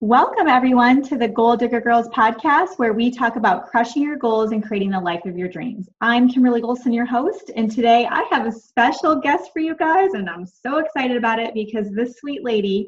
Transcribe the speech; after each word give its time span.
Welcome, 0.00 0.46
everyone, 0.46 1.02
to 1.08 1.18
the 1.18 1.26
Goal 1.26 1.56
Digger 1.56 1.80
Girls 1.80 2.08
podcast, 2.10 2.78
where 2.78 2.92
we 2.92 3.10
talk 3.10 3.34
about 3.34 3.68
crushing 3.68 4.00
your 4.00 4.16
goals 4.16 4.52
and 4.52 4.64
creating 4.64 4.90
the 4.90 5.00
life 5.00 5.24
of 5.24 5.36
your 5.36 5.48
dreams. 5.48 5.88
I'm 6.00 6.28
Kimberly 6.28 6.62
Golson, 6.62 6.94
your 6.94 7.04
host, 7.04 7.50
and 7.56 7.68
today 7.68 8.06
I 8.08 8.22
have 8.30 8.46
a 8.46 8.52
special 8.52 9.16
guest 9.16 9.50
for 9.52 9.58
you 9.58 9.74
guys, 9.74 10.12
and 10.12 10.30
I'm 10.30 10.46
so 10.46 10.78
excited 10.78 11.16
about 11.16 11.40
it 11.40 11.52
because 11.52 11.90
this 11.90 12.16
sweet 12.18 12.44
lady 12.44 12.86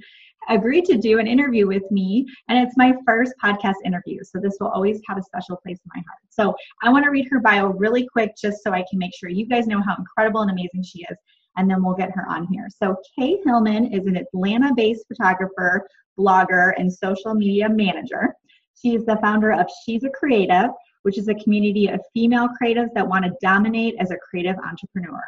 agreed 0.48 0.84
to 0.84 0.98
do 0.98 1.19
an 1.19 1.27
interview 1.27 1.66
with 1.66 1.83
me, 1.91 2.27
and 2.46 2.57
it's 2.57 2.77
my 2.77 2.95
first 3.05 3.33
podcast 3.42 3.74
interview. 3.84 4.23
So 4.23 4.38
this 4.38 4.59
will 4.61 4.69
always 4.69 5.01
have 5.09 5.19
a 5.19 5.23
special 5.24 5.56
place 5.56 5.80
in 5.84 5.91
my 5.92 6.02
heart. 6.09 6.23
So 6.29 6.55
I 6.84 6.91
want 6.91 7.02
to 7.06 7.11
read 7.11 7.27
her 7.33 7.41
bio 7.41 7.70
really 7.70 8.06
quick 8.06 8.37
just 8.41 8.62
so 8.62 8.70
I 8.70 8.84
can 8.88 9.01
make 9.01 9.16
sure 9.19 9.30
you 9.30 9.47
guys 9.47 9.66
know 9.66 9.83
how 9.83 9.97
incredible 9.98 10.42
and 10.42 10.51
amazing 10.52 10.84
she 10.84 11.01
is 11.11 11.16
and 11.56 11.69
then 11.69 11.83
we'll 11.83 11.97
get 11.97 12.11
her 12.12 12.29
on 12.29 12.47
here. 12.47 12.69
So, 12.70 12.97
Kay 13.19 13.38
Hillman 13.45 13.92
is 13.92 14.06
an 14.06 14.16
Atlanta 14.16 14.73
based 14.74 15.06
photographer 15.09 15.87
blogger, 16.20 16.73
and 16.77 16.92
social 16.92 17.34
media 17.34 17.69
manager. 17.69 18.34
She 18.80 18.95
is 18.95 19.05
the 19.05 19.19
founder 19.23 19.52
of 19.52 19.66
She's 19.84 20.05
a 20.05 20.10
Creative, 20.10 20.70
which 21.02 21.19
is 21.19 21.29
a 21.29 21.34
community 21.34 21.88
of 21.88 22.01
female 22.12 22.48
creatives 22.60 22.93
that 22.95 23.09
want 23.09 23.24
to 23.24 23.33
dominate 23.41 23.95
as 23.98 24.10
a 24.10 24.19
creative 24.19 24.56
entrepreneur. 24.59 25.23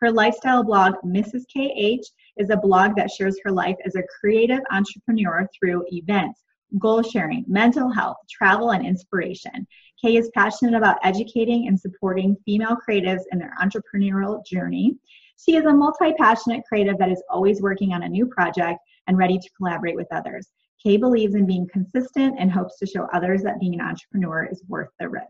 Her 0.00 0.10
lifestyle 0.10 0.62
blog, 0.62 0.94
Mrs. 1.04 1.42
KH, 1.52 2.06
is 2.36 2.50
a 2.50 2.56
blog 2.56 2.94
that 2.96 3.10
shares 3.10 3.38
her 3.44 3.50
life 3.50 3.76
as 3.84 3.96
a 3.96 4.04
creative 4.20 4.60
entrepreneur 4.70 5.48
through 5.58 5.84
events, 5.90 6.40
goal 6.78 7.02
sharing, 7.02 7.44
mental 7.48 7.90
health, 7.90 8.16
travel, 8.30 8.70
and 8.70 8.86
inspiration. 8.86 9.66
Kay 10.00 10.16
is 10.16 10.30
passionate 10.34 10.74
about 10.74 10.98
educating 11.02 11.66
and 11.66 11.78
supporting 11.78 12.36
female 12.44 12.76
creatives 12.76 13.22
in 13.32 13.38
their 13.38 13.54
entrepreneurial 13.60 14.44
journey. 14.46 14.96
She 15.44 15.56
is 15.56 15.64
a 15.64 15.72
multi 15.72 16.12
passionate 16.14 16.62
creative 16.68 16.98
that 16.98 17.10
is 17.10 17.22
always 17.28 17.60
working 17.60 17.92
on 17.92 18.04
a 18.04 18.08
new 18.08 18.26
project 18.26 18.78
and 19.08 19.18
ready 19.18 19.38
to 19.38 19.50
collaborate 19.56 19.96
with 19.96 20.06
others. 20.12 20.48
Kay 20.82 20.96
believes 20.96 21.34
in 21.34 21.46
being 21.46 21.66
consistent 21.72 22.36
and 22.38 22.52
hopes 22.52 22.78
to 22.78 22.86
show 22.86 23.08
others 23.12 23.42
that 23.42 23.58
being 23.58 23.74
an 23.74 23.80
entrepreneur 23.80 24.44
is 24.44 24.62
worth 24.68 24.90
the 25.00 25.08
risk. 25.08 25.26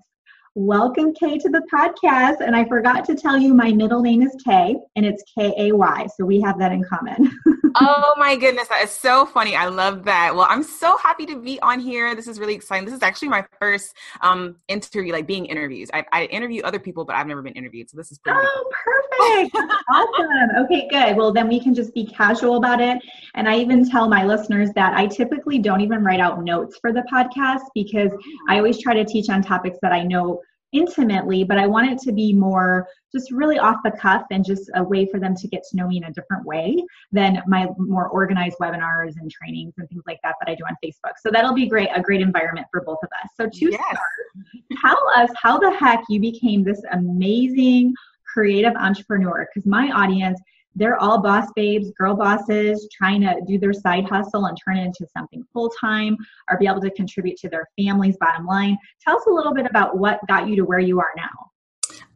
Welcome, 0.54 1.14
Kay, 1.14 1.38
to 1.38 1.48
the 1.50 1.62
podcast. 1.72 2.40
And 2.40 2.56
I 2.56 2.64
forgot 2.64 3.04
to 3.06 3.14
tell 3.14 3.38
you 3.38 3.54
my 3.54 3.70
middle 3.72 4.00
name 4.00 4.22
is 4.22 4.34
Kay, 4.44 4.76
and 4.96 5.04
it's 5.04 5.22
K 5.34 5.54
A 5.56 5.72
Y. 5.72 6.08
So 6.16 6.24
we 6.24 6.40
have 6.40 6.58
that 6.58 6.72
in 6.72 6.82
common. 6.84 7.30
oh 7.76 8.14
my 8.18 8.34
goodness, 8.34 8.66
that 8.68 8.82
is 8.82 8.90
so 8.90 9.26
funny. 9.26 9.54
I 9.54 9.66
love 9.66 10.04
that. 10.04 10.34
Well, 10.34 10.46
I'm 10.48 10.62
so 10.62 10.96
happy 10.98 11.26
to 11.26 11.36
be 11.36 11.60
on 11.60 11.80
here. 11.80 12.14
This 12.14 12.26
is 12.26 12.40
really 12.40 12.54
exciting. 12.54 12.86
This 12.86 12.94
is 12.94 13.02
actually 13.02 13.28
my 13.28 13.44
first 13.60 13.94
um, 14.22 14.56
interview, 14.68 15.12
like 15.12 15.26
being 15.26 15.46
interviewed. 15.46 15.90
I, 15.92 16.04
I 16.12 16.24
interview 16.24 16.62
other 16.62 16.78
people, 16.78 17.04
but 17.04 17.14
I've 17.14 17.26
never 17.26 17.42
been 17.42 17.52
interviewed. 17.54 17.90
So 17.90 17.96
this 17.96 18.10
is 18.10 18.18
pretty. 18.18 18.40
Oh, 18.42 18.70
perfect. 18.84 19.56
awesome. 19.90 20.64
Okay, 20.64 20.88
good. 20.90 21.16
Well, 21.16 21.32
then 21.32 21.48
we 21.48 21.60
can 21.60 21.74
just 21.74 21.94
be 21.94 22.06
casual 22.06 22.56
about 22.56 22.80
it. 22.80 22.98
And 23.34 23.48
I 23.48 23.58
even 23.58 23.88
tell 23.88 24.08
my 24.08 24.24
listeners 24.24 24.70
that 24.74 24.94
I 24.94 25.06
typically 25.06 25.58
don't 25.58 25.82
even 25.82 26.02
write 26.02 26.20
out 26.20 26.42
notes 26.42 26.78
for 26.80 26.92
the 26.92 27.04
podcast 27.12 27.62
because 27.74 28.10
I 28.48 28.56
always 28.56 28.82
try 28.82 28.94
to 28.94 29.04
teach 29.04 29.28
on 29.28 29.42
topics 29.42 29.78
that 29.82 29.92
I 29.92 30.02
know 30.02 30.42
intimately, 30.72 31.44
but 31.44 31.58
I 31.58 31.66
want 31.66 31.90
it 31.90 31.98
to 32.00 32.12
be 32.12 32.32
more 32.32 32.86
just 33.12 33.30
really 33.30 33.58
off 33.58 33.76
the 33.84 33.90
cuff 33.90 34.24
and 34.30 34.44
just 34.44 34.70
a 34.74 34.84
way 34.84 35.06
for 35.06 35.18
them 35.18 35.34
to 35.34 35.48
get 35.48 35.62
to 35.70 35.76
know 35.76 35.88
me 35.88 35.96
in 35.96 36.04
a 36.04 36.12
different 36.12 36.44
way 36.44 36.76
than 37.10 37.42
my 37.46 37.68
more 37.78 38.08
organized 38.08 38.56
webinars 38.60 39.14
and 39.18 39.30
trainings 39.30 39.74
and 39.78 39.88
things 39.88 40.02
like 40.06 40.18
that 40.22 40.34
that 40.40 40.50
I 40.50 40.54
do 40.54 40.64
on 40.64 40.76
Facebook. 40.84 41.14
So 41.20 41.30
that'll 41.30 41.54
be 41.54 41.66
great, 41.66 41.88
a 41.94 42.02
great 42.02 42.20
environment 42.20 42.66
for 42.70 42.82
both 42.82 42.98
of 43.02 43.08
us. 43.24 43.30
So 43.36 43.48
to 43.48 43.70
yes. 43.70 43.80
start, 43.80 44.80
tell 44.82 45.02
us 45.16 45.30
how 45.42 45.58
the 45.58 45.70
heck 45.74 46.02
you 46.08 46.20
became 46.20 46.64
this 46.64 46.82
amazing 46.92 47.94
creative 48.26 48.74
entrepreneur 48.76 49.48
because 49.52 49.66
my 49.66 49.90
audience 49.90 50.38
they're 50.78 50.96
all 50.96 51.20
boss 51.20 51.48
babes, 51.56 51.90
girl 51.98 52.14
bosses, 52.14 52.88
trying 52.96 53.20
to 53.22 53.40
do 53.46 53.58
their 53.58 53.72
side 53.72 54.08
hustle 54.08 54.46
and 54.46 54.56
turn 54.64 54.76
it 54.76 54.84
into 54.84 55.06
something 55.16 55.44
full 55.52 55.70
time 55.80 56.16
or 56.50 56.58
be 56.58 56.66
able 56.66 56.80
to 56.80 56.90
contribute 56.92 57.36
to 57.38 57.48
their 57.48 57.66
family's 57.76 58.16
bottom 58.18 58.46
line. 58.46 58.78
Tell 59.00 59.16
us 59.16 59.26
a 59.26 59.30
little 59.30 59.52
bit 59.52 59.66
about 59.68 59.98
what 59.98 60.20
got 60.28 60.48
you 60.48 60.56
to 60.56 60.64
where 60.64 60.78
you 60.78 61.00
are 61.00 61.12
now. 61.16 61.47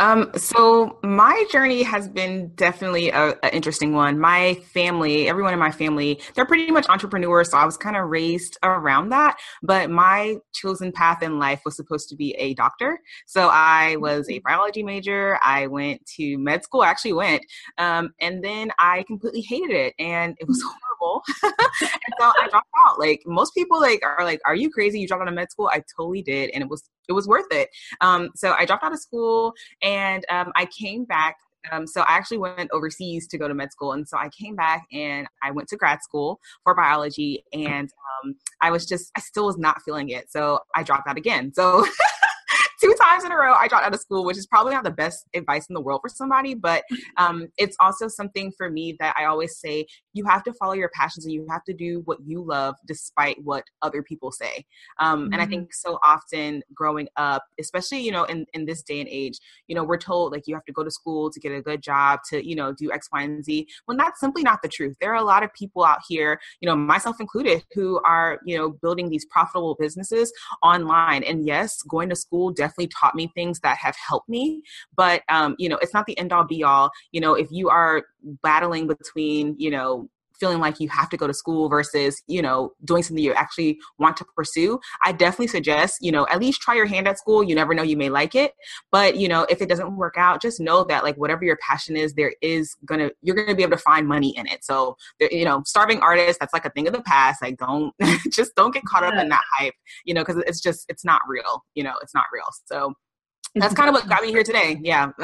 Um, 0.01 0.31
so 0.37 0.99
my 1.03 1.45
journey 1.51 1.83
has 1.83 2.09
been 2.09 2.49
definitely 2.55 3.13
an 3.13 3.35
interesting 3.53 3.93
one. 3.93 4.19
My 4.19 4.55
family, 4.73 5.29
everyone 5.29 5.53
in 5.53 5.59
my 5.59 5.71
family, 5.71 6.21
they're 6.35 6.47
pretty 6.47 6.71
much 6.71 6.89
entrepreneurs, 6.89 7.51
so 7.51 7.59
I 7.59 7.65
was 7.65 7.77
kind 7.77 7.97
of 7.97 8.09
raised 8.09 8.59
around 8.63 9.11
that. 9.11 9.37
But 9.63 9.91
my 9.91 10.37
chosen 10.53 10.93
path 10.93 11.23
in 11.23 11.39
life 11.39 11.63
was 11.65 11.77
supposed 11.77 12.09
to 12.11 12.17
be 12.17 12.33
a 12.33 12.55
doctor. 12.55 12.99
So 13.27 13.49
I 13.49 13.97
was 13.97 14.29
a 14.29 14.41
biology 14.41 14.83
major. 14.83 15.39
I 15.43 15.67
went 15.67 16.05
to 16.17 16.39
med 16.39 16.65
school. 16.65 16.83
I 16.83 16.89
actually 16.89 17.15
went, 17.15 17.45
um, 17.79 18.13
and 18.21 18.43
then 18.43 18.71
I 18.79 19.05
completely 19.07 19.43
hated 19.43 19.71
it, 19.71 19.95
and 19.99 20.37
it 20.39 20.49
was 20.49 20.63
and 21.43 22.15
so 22.21 22.33
I 22.41 22.49
dropped 22.51 22.69
out. 22.87 22.99
Like 22.99 23.23
most 23.27 23.55
people, 23.55 23.81
like 23.81 24.03
are 24.05 24.25
like, 24.25 24.41
"Are 24.47 24.55
you 24.55 24.71
crazy? 24.71 25.01
You 25.01 25.09
dropped 25.09 25.23
out 25.23 25.29
of 25.29 25.35
med 25.35 25.51
school?" 25.51 25.71
I 25.73 25.83
totally 25.97 26.23
did, 26.23 26.51
and 26.51 26.63
it 26.63 26.69
was 26.69 26.89
it 27.09 27.13
was 27.13 27.27
worth 27.27 27.47
it. 27.51 27.69
Um, 28.01 28.31
so 28.35 28.55
I 28.59 28.65
dropped 28.65 28.85
out 28.85 28.93
of 28.93 29.01
school 29.01 29.55
and 29.83 30.25
um, 30.31 30.53
I 30.57 30.67
came 30.67 31.05
back. 31.05 31.37
Um, 31.71 31.87
so 31.87 32.01
I 32.01 32.17
actually 32.17 32.39
went 32.39 32.71
overseas 32.73 33.29
to 33.29 33.39
go 33.39 33.47
to 33.47 33.55
med 33.55 33.71
school, 33.71 33.93
and 33.93 34.07
so 34.07 34.17
I 34.19 34.29
came 34.31 34.57
back 34.57 34.85
and 34.93 35.29
I 35.45 35.53
went 35.53 35.69
to 35.69 35.77
grad 35.77 36.03
school 36.03 36.41
for 36.65 36.75
biology, 36.75 37.45
and 37.53 37.89
um, 38.25 38.35
I 38.61 38.73
was 38.73 38.85
just 38.85 39.13
I 39.17 39.21
still 39.21 39.47
was 39.47 39.59
not 39.59 39.81
feeling 39.83 40.09
it, 40.09 40.31
so 40.31 40.59
I 40.75 40.83
dropped 40.83 41.07
out 41.07 41.17
again. 41.17 41.53
So 41.55 41.87
two 42.83 42.95
times 43.01 43.25
in 43.25 43.31
a 43.31 43.37
row 43.37 43.53
I 43.53 43.69
dropped 43.69 43.85
out 43.85 43.95
of 43.95 44.01
school, 44.01 44.25
which 44.25 44.37
is 44.37 44.47
probably 44.47 44.73
not 44.73 44.83
the 44.85 44.91
best 44.91 45.27
advice 45.35 45.67
in 45.69 45.75
the 45.75 45.81
world 45.81 46.01
for 46.03 46.09
somebody, 46.09 46.55
but 46.55 46.83
um, 47.17 47.47
it's 47.57 47.77
also 47.81 48.09
something 48.09 48.51
for 48.57 48.71
me 48.71 48.97
that 48.99 49.15
I 49.17 49.27
always 49.27 49.59
say 49.59 49.87
you 50.13 50.25
have 50.27 50.43
to 50.45 50.53
follow 50.55 50.73
your 50.73 50.91
passions 50.93 51.25
and 51.25 51.33
you 51.33 51.47
have 51.49 51.63
to 51.65 51.75
do 51.75 52.03
what 52.07 52.19
you 52.25 52.43
love 52.45 52.75
despite 52.87 53.37
what 53.45 53.65
other 53.83 54.03
people 54.03 54.33
say. 54.33 54.65
Um, 54.99 55.25
mm-hmm. 55.25 55.33
And 55.33 55.35
I 55.41 55.45
mm-hmm. 55.45 55.51
think 55.51 55.75
so 55.75 55.99
often 56.03 56.63
growing 56.75 57.09
up, 57.17 57.45
especially, 57.61 58.01
you 58.01 58.11
know, 58.11 58.25
in, 58.25 58.47
in 58.53 58.65
this 58.65 58.83
day 58.83 59.01
and 59.01 59.09
age, 59.09 59.39
you 59.69 59.77
know, 59.77 59.85
we're 59.85 59.97
told 59.97 60.33
like 60.33 60.45
you 60.47 60.55
have 60.55 60.65
to 60.65 60.73
go 60.73 60.83
to 60.83 60.91
school 60.91 61.31
to 61.31 61.39
get 61.39 61.53
a 61.53 61.63
good 61.63 61.83
job 61.83 62.21
to, 62.31 62.47
you 62.47 62.57
know, 62.57 62.73
do 62.73 62.91
X, 62.93 63.09
Y, 63.13 63.23
and 63.23 63.45
Z. 63.45 63.69
Well, 63.87 63.97
that's 63.97 64.19
simply 64.19 64.43
not 64.43 64.61
the 64.63 64.69
truth. 64.69 64.97
There 65.01 65.13
are 65.13 65.23
a 65.23 65.25
lot 65.25 65.45
of 65.45 65.55
people 65.55 65.85
out 65.85 66.01
here, 66.09 66.41
you 66.61 66.69
know, 66.69 66.75
myself 66.75 67.21
included, 67.21 67.65
who 67.75 68.01
are, 68.05 68.41
you 68.45 68.59
know, 68.59 68.71
building 68.71 69.09
these 69.09 69.25
profitable 69.27 69.77
businesses 69.79 70.33
online. 70.63 71.23
And 71.23 71.47
yes, 71.47 71.81
going 71.83 72.09
to 72.09 72.17
school 72.17 72.51
definitely 72.51 72.72
definitely 72.73 72.89
taught 72.99 73.15
me 73.15 73.31
things 73.35 73.61
that 73.61 73.77
have 73.77 73.97
helped 73.97 74.29
me 74.29 74.63
but 74.97 75.23
um, 75.29 75.55
you 75.59 75.69
know 75.69 75.77
it's 75.81 75.95
not 75.95 76.07
the 76.07 76.19
end 76.19 76.33
all 76.33 76.45
be 76.45 76.63
all. 76.63 76.91
You 77.13 77.21
know 77.21 77.35
if 77.35 77.49
you 77.51 77.69
are 77.69 78.05
battling 78.43 78.87
between 78.87 79.55
you 79.59 79.71
know 79.71 80.09
feeling 80.43 80.59
like 80.59 80.81
you 80.81 80.89
have 80.89 81.09
to 81.11 81.17
go 81.17 81.27
to 81.27 81.35
school 81.35 81.69
versus 81.69 82.23
you 82.27 82.43
know 82.43 82.73
doing 82.85 83.03
something 83.03 83.23
you 83.23 83.35
actually 83.35 83.79
want 83.99 84.17
to 84.17 84.25
pursue 84.37 84.81
i 85.05 85.13
definitely 85.13 85.47
suggest 85.47 85.99
you 86.01 86.11
know 86.11 86.27
at 86.33 86.41
least 86.41 86.61
try 86.61 86.75
your 86.75 86.87
hand 86.87 87.07
at 87.09 87.19
school. 87.19 87.43
You 87.43 87.55
never 87.55 87.75
know 87.75 87.83
you 87.83 87.97
may 87.97 88.09
like 88.09 88.35
it. 88.35 88.53
But 88.91 89.17
you 89.17 89.29
know 89.29 89.47
if 89.49 89.61
it 89.61 89.69
doesn't 89.69 89.97
work 89.97 90.15
out 90.17 90.43
just 90.43 90.61
know 90.61 90.85
that 90.85 91.05
like 91.05 91.17
whatever 91.17 91.45
your 91.45 91.59
passion 91.67 91.97
is 91.97 92.15
there 92.15 92.35
is 92.41 92.75
gonna 92.85 93.11
you're 93.23 93.37
gonna 93.37 93.55
be 93.55 93.63
able 93.63 93.77
to 93.77 93.83
find 93.83 94.07
money 94.07 94.37
in 94.37 94.47
it. 94.47 94.65
So 94.65 94.97
you 95.21 95.45
know 95.45 95.63
starving 95.67 96.01
artists 96.01 96.39
that's 96.39 96.55
like 96.55 96.65
a 96.65 96.71
thing 96.71 96.87
of 96.87 96.93
the 96.93 97.03
past. 97.03 97.43
Like 97.43 97.59
don't 97.59 97.95
just 98.33 98.55
don't 98.57 98.73
get 98.73 98.85
caught 98.85 99.05
up 99.05 99.15
in 99.15 99.29
that 99.29 99.45
hype 99.53 99.75
you 100.05 100.15
know 100.15 100.25
because 100.25 100.43
it's 100.47 100.61
just 100.61 100.87
it's 100.89 101.05
not 101.05 101.21
real 101.29 101.65
you 101.75 101.85
know 101.85 101.95
it's 102.03 102.15
not 102.15 102.25
real. 102.33 102.49
So 102.67 102.95
that's 103.55 103.75
kind 103.79 103.89
of 103.89 103.95
what 103.95 104.09
got 104.09 104.23
me 104.23 104.31
here 104.31 104.45
today. 104.45 104.79
Yeah. 104.83 105.11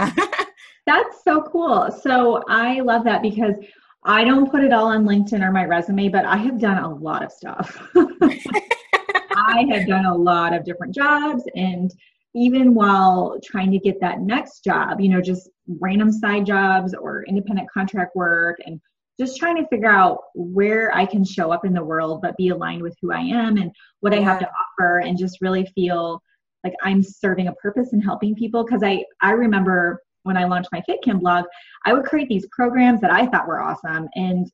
That's 0.86 1.22
so 1.22 1.42
cool. 1.42 1.90
So 2.02 2.42
i 2.48 2.80
love 2.80 3.04
that 3.04 3.20
because 3.20 3.54
I 4.04 4.24
don't 4.24 4.50
put 4.50 4.62
it 4.62 4.72
all 4.72 4.86
on 4.86 5.04
LinkedIn 5.04 5.42
or 5.42 5.52
my 5.52 5.64
resume, 5.64 6.08
but 6.08 6.24
I 6.24 6.36
have 6.36 6.60
done 6.60 6.78
a 6.78 6.94
lot 6.94 7.24
of 7.24 7.32
stuff. 7.32 7.76
I 7.94 9.66
have 9.70 9.86
done 9.86 10.06
a 10.06 10.14
lot 10.14 10.54
of 10.54 10.64
different 10.64 10.94
jobs 10.94 11.44
and 11.54 11.92
even 12.34 12.74
while 12.74 13.38
trying 13.42 13.70
to 13.72 13.78
get 13.78 14.00
that 14.00 14.20
next 14.20 14.62
job, 14.62 15.00
you 15.00 15.08
know, 15.08 15.20
just 15.20 15.48
random 15.80 16.12
side 16.12 16.46
jobs 16.46 16.94
or 16.94 17.24
independent 17.24 17.70
contract 17.70 18.14
work 18.14 18.58
and 18.64 18.80
just 19.18 19.38
trying 19.38 19.56
to 19.56 19.66
figure 19.68 19.90
out 19.90 20.20
where 20.34 20.94
I 20.94 21.04
can 21.04 21.24
show 21.24 21.50
up 21.50 21.64
in 21.64 21.72
the 21.72 21.84
world 21.84 22.22
but 22.22 22.36
be 22.36 22.50
aligned 22.50 22.82
with 22.82 22.96
who 23.00 23.12
I 23.12 23.20
am 23.20 23.56
and 23.56 23.72
what 24.00 24.14
I 24.14 24.20
have 24.20 24.38
to 24.40 24.48
offer 24.48 24.98
and 24.98 25.18
just 25.18 25.40
really 25.40 25.66
feel 25.74 26.22
like 26.62 26.74
I'm 26.82 27.02
serving 27.02 27.48
a 27.48 27.54
purpose 27.54 27.92
and 27.92 28.04
helping 28.04 28.34
people 28.34 28.64
because 28.64 28.82
I 28.84 29.04
I 29.20 29.32
remember 29.32 30.02
when 30.28 30.36
I 30.36 30.44
launched 30.44 30.68
my 30.70 30.82
FitKim 30.88 31.20
blog, 31.20 31.46
I 31.84 31.92
would 31.92 32.04
create 32.04 32.28
these 32.28 32.46
programs 32.52 33.00
that 33.00 33.10
I 33.10 33.26
thought 33.26 33.48
were 33.48 33.60
awesome 33.60 34.08
and 34.14 34.48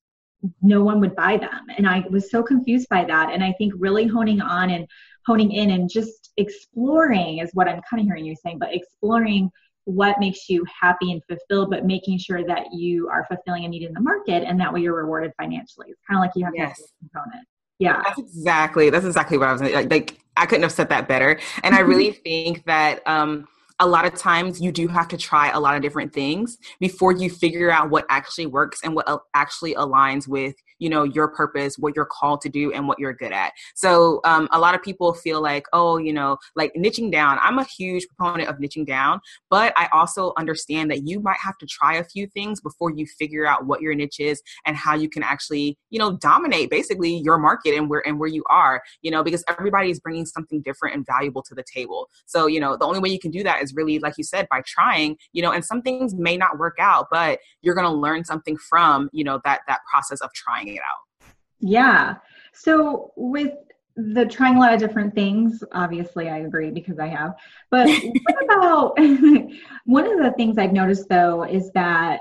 no 0.63 0.83
one 0.83 1.01
would 1.01 1.17
buy 1.17 1.37
them. 1.37 1.67
And 1.77 1.87
I 1.87 2.05
was 2.11 2.31
so 2.31 2.43
confused 2.43 2.89
by 2.89 3.05
that. 3.05 3.33
And 3.33 3.43
I 3.43 3.53
think 3.59 3.75
really 3.77 4.07
honing 4.07 4.41
on 4.41 4.71
and 4.71 4.87
honing 5.27 5.53
in 5.53 5.71
and 5.73 5.91
just 5.91 6.33
exploring 6.37 7.39
is 7.39 7.51
what 7.55 7.69
I'm 7.69 7.81
kind 7.89 8.01
of 8.01 8.07
hearing 8.07 8.25
you 8.25 8.37
saying, 8.43 8.59
but 8.59 8.75
exploring 8.75 9.51
what 9.87 10.19
makes 10.19 10.49
you 10.49 10.65
happy 10.81 11.13
and 11.13 11.23
fulfilled, 11.29 11.71
but 11.71 11.85
making 11.85 12.19
sure 12.19 12.47
that 12.47 12.73
you 12.73 13.09
are 13.09 13.27
fulfilling 13.27 13.65
a 13.65 13.69
need 13.69 13.83
in 13.83 13.93
the 13.93 14.01
market 14.01 14.45
and 14.45 14.59
that 14.61 14.73
way 14.73 14.81
you're 14.81 14.95
rewarded 14.95 15.33
financially. 15.37 15.89
It's 15.91 16.01
kind 16.09 16.19
of 16.19 16.23
like 16.23 16.31
you 16.37 16.45
have 16.45 16.55
yes. 16.55 16.81
component. 17.01 17.47
Yeah. 17.79 18.01
That's 18.05 18.21
exactly 18.21 18.91
that's 18.91 19.05
exactly 19.05 19.37
what 19.37 19.49
I 19.49 19.53
was 19.53 19.61
like, 19.61 19.91
like 19.91 20.19
I 20.37 20.47
couldn't 20.47 20.63
have 20.63 20.73
said 20.73 20.89
that 20.91 21.09
better. 21.09 21.41
And 21.63 21.75
I 21.75 21.81
really 21.81 22.13
think 22.25 22.65
that 22.67 23.07
um 23.07 23.49
a 23.81 23.87
lot 23.87 24.05
of 24.05 24.15
times 24.15 24.61
you 24.61 24.71
do 24.71 24.87
have 24.87 25.09
to 25.09 25.17
try 25.17 25.51
a 25.51 25.59
lot 25.59 25.75
of 25.75 25.83
different 25.83 26.13
things 26.13 26.59
before 26.79 27.13
you 27.13 27.29
figure 27.29 27.71
out 27.71 27.91
what 27.91 28.07
actually 28.09 28.47
works 28.47 28.81
and 28.85 28.95
what 28.95 29.09
uh, 29.09 29.19
actually 29.35 29.75
aligns 29.75 30.29
with 30.29 30.55
you 30.79 30.89
know 30.89 31.05
your 31.05 31.29
purpose 31.29 31.77
what 31.79 31.95
you're 31.97 32.05
called 32.05 32.41
to 32.43 32.49
do 32.49 32.73
and 32.73 32.87
what 32.89 32.99
you're 32.99 33.13
good 33.13 33.33
at. 33.33 33.53
So 33.75 34.21
um, 34.25 34.49
a 34.53 34.59
lot 34.59 34.75
of 34.75 34.83
people 34.83 35.15
feel 35.15 35.41
like 35.41 35.67
oh 35.73 35.99
you 35.99 36.13
know 36.13 36.37
like 36.57 36.73
niching 36.75 37.11
down 37.11 37.39
i'm 37.41 37.59
a 37.59 37.65
huge 37.65 38.07
proponent 38.09 38.49
of 38.49 38.57
niching 38.57 38.87
down 38.87 39.21
but 39.51 39.73
i 39.77 39.89
also 39.93 40.33
understand 40.37 40.91
that 40.91 41.07
you 41.07 41.21
might 41.21 41.37
have 41.37 41.57
to 41.59 41.67
try 41.67 41.95
a 41.95 42.05
few 42.05 42.27
things 42.27 42.61
before 42.61 42.91
you 42.91 43.07
figure 43.07 43.47
out 43.47 43.67
what 43.67 43.81
your 43.81 43.95
niche 43.95 44.21
is 44.21 44.43
and 44.67 44.77
how 44.77 44.95
you 44.95 45.09
can 45.09 45.23
actually 45.23 45.77
you 45.91 45.99
know 45.99 46.17
dominate 46.19 46.71
basically 46.71 47.17
your 47.19 47.39
market 47.39 47.75
and 47.77 47.89
where 47.89 48.07
and 48.07 48.19
where 48.19 48.29
you 48.29 48.43
are 48.49 48.83
you 49.03 49.11
know 49.11 49.23
because 49.23 49.45
everybody 49.49 49.91
is 49.91 50.01
bringing 50.01 50.27
something 50.27 50.61
different 50.63 50.95
and 50.95 51.07
valuable 51.07 51.43
to 51.43 51.55
the 51.55 51.63
table. 51.63 52.09
So 52.27 52.47
you 52.47 52.61
know 52.61 52.77
the 52.77 52.85
only 52.85 53.01
way 53.01 53.09
you 53.09 53.19
can 53.19 53.31
do 53.31 53.43
that 53.43 53.63
is 53.63 53.75
really 53.75 53.99
like 53.99 54.15
you 54.19 54.25
said 54.25 54.47
by 54.51 54.63
trying 54.67 55.17
you 55.33 55.43
know 55.43 55.53
and 55.53 55.65
some 55.65 55.83
things 55.83 56.15
may 56.15 56.37
not 56.37 56.59
work 56.59 56.77
out 56.79 57.07
but 57.11 57.41
you're 57.63 57.75
going 57.75 57.87
to 57.87 57.93
learn 57.93 58.25
something 58.25 58.57
from 58.57 59.09
you 59.13 59.25
know 59.25 59.41
that 59.45 59.61
that 59.67 59.81
process 59.91 60.21
of 60.21 60.33
trying 60.33 60.64
it 60.69 60.79
out 60.79 61.29
yeah 61.61 62.15
so 62.53 63.13
with 63.17 63.53
the 63.97 64.27
trying 64.27 64.57
a 64.57 64.61
lot 64.61 64.73
of 64.73 64.81
different 64.81 65.15
things 65.15 65.63
obviously 65.73 66.29
i 66.29 66.39
agree 66.39 66.71
because 66.71 66.99
i 66.99 67.07
have 67.07 67.35
but 67.71 67.89
what 67.89 68.45
about 68.45 68.99
one 69.87 70.07
of 70.07 70.19
the 70.19 70.33
things 70.37 70.59
i've 70.59 70.73
noticed 70.73 71.09
though 71.09 71.45
is 71.45 71.71
that 71.73 72.21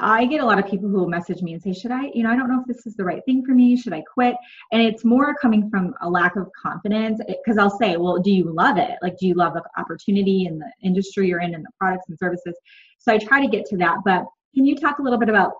I 0.00 0.26
get 0.26 0.40
a 0.40 0.44
lot 0.44 0.58
of 0.58 0.66
people 0.66 0.88
who 0.88 0.96
will 0.96 1.08
message 1.08 1.42
me 1.42 1.54
and 1.54 1.62
say, 1.62 1.72
Should 1.72 1.90
I, 1.90 2.10
you 2.14 2.22
know, 2.22 2.30
I 2.30 2.36
don't 2.36 2.48
know 2.48 2.60
if 2.60 2.66
this 2.66 2.86
is 2.86 2.94
the 2.94 3.04
right 3.04 3.24
thing 3.24 3.44
for 3.44 3.52
me. 3.52 3.76
Should 3.76 3.92
I 3.92 4.02
quit? 4.02 4.36
And 4.70 4.80
it's 4.80 5.04
more 5.04 5.34
coming 5.34 5.68
from 5.68 5.94
a 6.00 6.08
lack 6.08 6.36
of 6.36 6.48
confidence 6.60 7.20
because 7.26 7.58
I'll 7.58 7.76
say, 7.78 7.96
Well, 7.96 8.18
do 8.18 8.30
you 8.30 8.52
love 8.52 8.78
it? 8.78 8.92
Like, 9.02 9.18
do 9.18 9.26
you 9.26 9.34
love 9.34 9.54
the 9.54 9.62
opportunity 9.76 10.46
in 10.46 10.58
the 10.58 10.70
industry 10.82 11.28
you're 11.28 11.40
in 11.40 11.54
and 11.54 11.64
the 11.64 11.70
products 11.78 12.08
and 12.08 12.18
services? 12.18 12.54
So 12.98 13.12
I 13.12 13.18
try 13.18 13.40
to 13.40 13.48
get 13.48 13.66
to 13.66 13.76
that. 13.78 13.98
But 14.04 14.24
can 14.54 14.64
you 14.64 14.76
talk 14.76 14.98
a 14.98 15.02
little 15.02 15.18
bit 15.18 15.28
about 15.28 15.54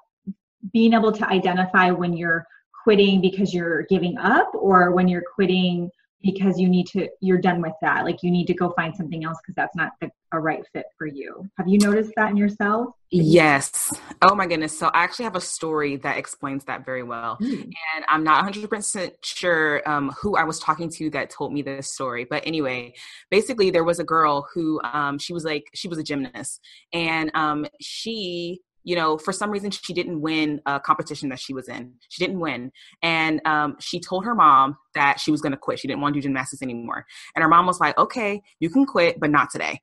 being 0.73 0.93
able 0.93 1.13
to 1.13 1.29
identify 1.29 1.91
when 1.91 2.15
you're 2.15 2.47
quitting 2.85 3.21
because 3.21 3.53
you're 3.53 3.83
giving 3.85 4.17
up 4.19 4.51
or 4.55 4.93
when 4.93 5.09
you're 5.09 5.25
quitting 5.35 5.91
because 6.23 6.59
you 6.59 6.69
need 6.69 6.87
to 6.87 7.09
you're 7.21 7.39
done 7.39 7.63
with 7.63 7.75
that 7.81 8.05
like 8.05 8.23
you 8.23 8.31
need 8.31 8.47
to 8.47 8.55
go 8.55 8.71
find 8.71 8.95
something 8.97 9.25
else 9.25 9.39
because 9.41 9.55
that's 9.55 9.77
not 9.77 9.93
the, 10.01 10.11
a 10.33 10.41
right 10.41 10.65
fit 10.73 10.87
for 10.97 11.07
you. 11.07 11.49
Have 11.57 11.69
you 11.69 11.79
noticed 11.79 12.11
that 12.17 12.31
in 12.31 12.37
yourself? 12.37 12.89
Yes. 13.11 13.93
Oh 14.21 14.35
my 14.35 14.47
goodness. 14.47 14.77
So 14.77 14.89
i 14.89 15.05
actually 15.05 15.25
have 15.27 15.37
a 15.37 15.41
story 15.41 15.97
that 15.97 16.19
explains 16.19 16.65
that 16.65 16.85
very 16.85 17.03
well. 17.03 17.39
Mm. 17.41 17.63
and 17.95 18.05
i'm 18.09 18.25
not 18.25 18.53
100% 18.53 19.13
sure 19.23 19.89
um, 19.89 20.11
who 20.21 20.37
i 20.37 20.45
was 20.45 20.59
talking 20.59 20.91
to 20.97 21.11
that 21.11 21.31
told 21.31 21.53
me 21.53 21.63
this 21.63 21.93
story. 21.93 22.27
But 22.29 22.43
anyway 22.47 22.95
basically 23.31 23.71
there 23.71 23.85
was 23.85 24.01
a 24.01 24.05
girl 24.05 24.49
who 24.53 24.81
um, 24.83 25.19
she 25.19 25.33
was 25.33 25.45
like 25.45 25.67
she 25.75 25.89
was 25.89 25.99
a 25.99 26.03
gymnast. 26.03 26.61
And 26.93 27.31
um, 27.35 27.67
she 27.81 28.61
you 28.89 28.97
know, 28.97 29.19
for 29.19 29.35
some 29.35 29.51
reason 29.51 29.71
she 29.71 29.93
didn't 29.93 30.23
win 30.23 30.63
a 30.65 30.81
competition 30.81 31.29
that 31.29 31.39
she 31.39 31.53
was 31.53 31.69
in. 31.69 31.93
She 32.09 32.25
didn't 32.25 32.41
win. 32.41 32.73
And 33.03 33.39
um, 33.45 33.77
she 33.81 34.01
told 34.01 34.25
her 34.25 34.35
mom 34.35 34.79
that 34.95 35.21
she 35.21 35.31
was 35.31 35.43
going 35.43 35.53
to 35.53 35.59
quit. 35.59 35.79
She 35.79 35.87
didn't 35.87 36.01
want 36.01 36.15
to 36.15 36.21
do 36.21 36.23
gymnastics 36.23 36.63
anymore. 36.63 37.05
And 37.37 37.43
her 37.43 37.51
mom 37.51 37.67
was 37.67 37.81
like, 37.81 37.99
okay, 37.99 38.41
you 38.61 38.71
can 38.71 38.87
quit, 38.87 39.21
but 39.21 39.31
not 39.31 39.51
today. 39.51 39.83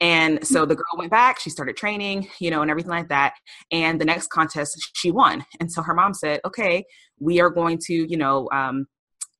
And 0.00 0.44
so 0.44 0.66
the 0.66 0.74
girl 0.74 0.96
went 0.96 1.12
back, 1.12 1.38
she 1.38 1.48
started 1.48 1.76
training, 1.76 2.26
you 2.40 2.50
know, 2.50 2.60
and 2.60 2.72
everything 2.72 2.90
like 2.90 3.10
that. 3.10 3.34
And 3.70 4.00
the 4.00 4.04
next 4.04 4.30
contest, 4.30 4.76
she 4.94 5.12
won. 5.12 5.44
And 5.60 5.70
so 5.70 5.82
her 5.82 5.94
mom 5.94 6.12
said, 6.12 6.40
okay, 6.44 6.86
we 7.20 7.40
are 7.40 7.50
going 7.50 7.78
to, 7.86 7.94
you 7.94 8.16
know, 8.16 8.48
um, 8.52 8.86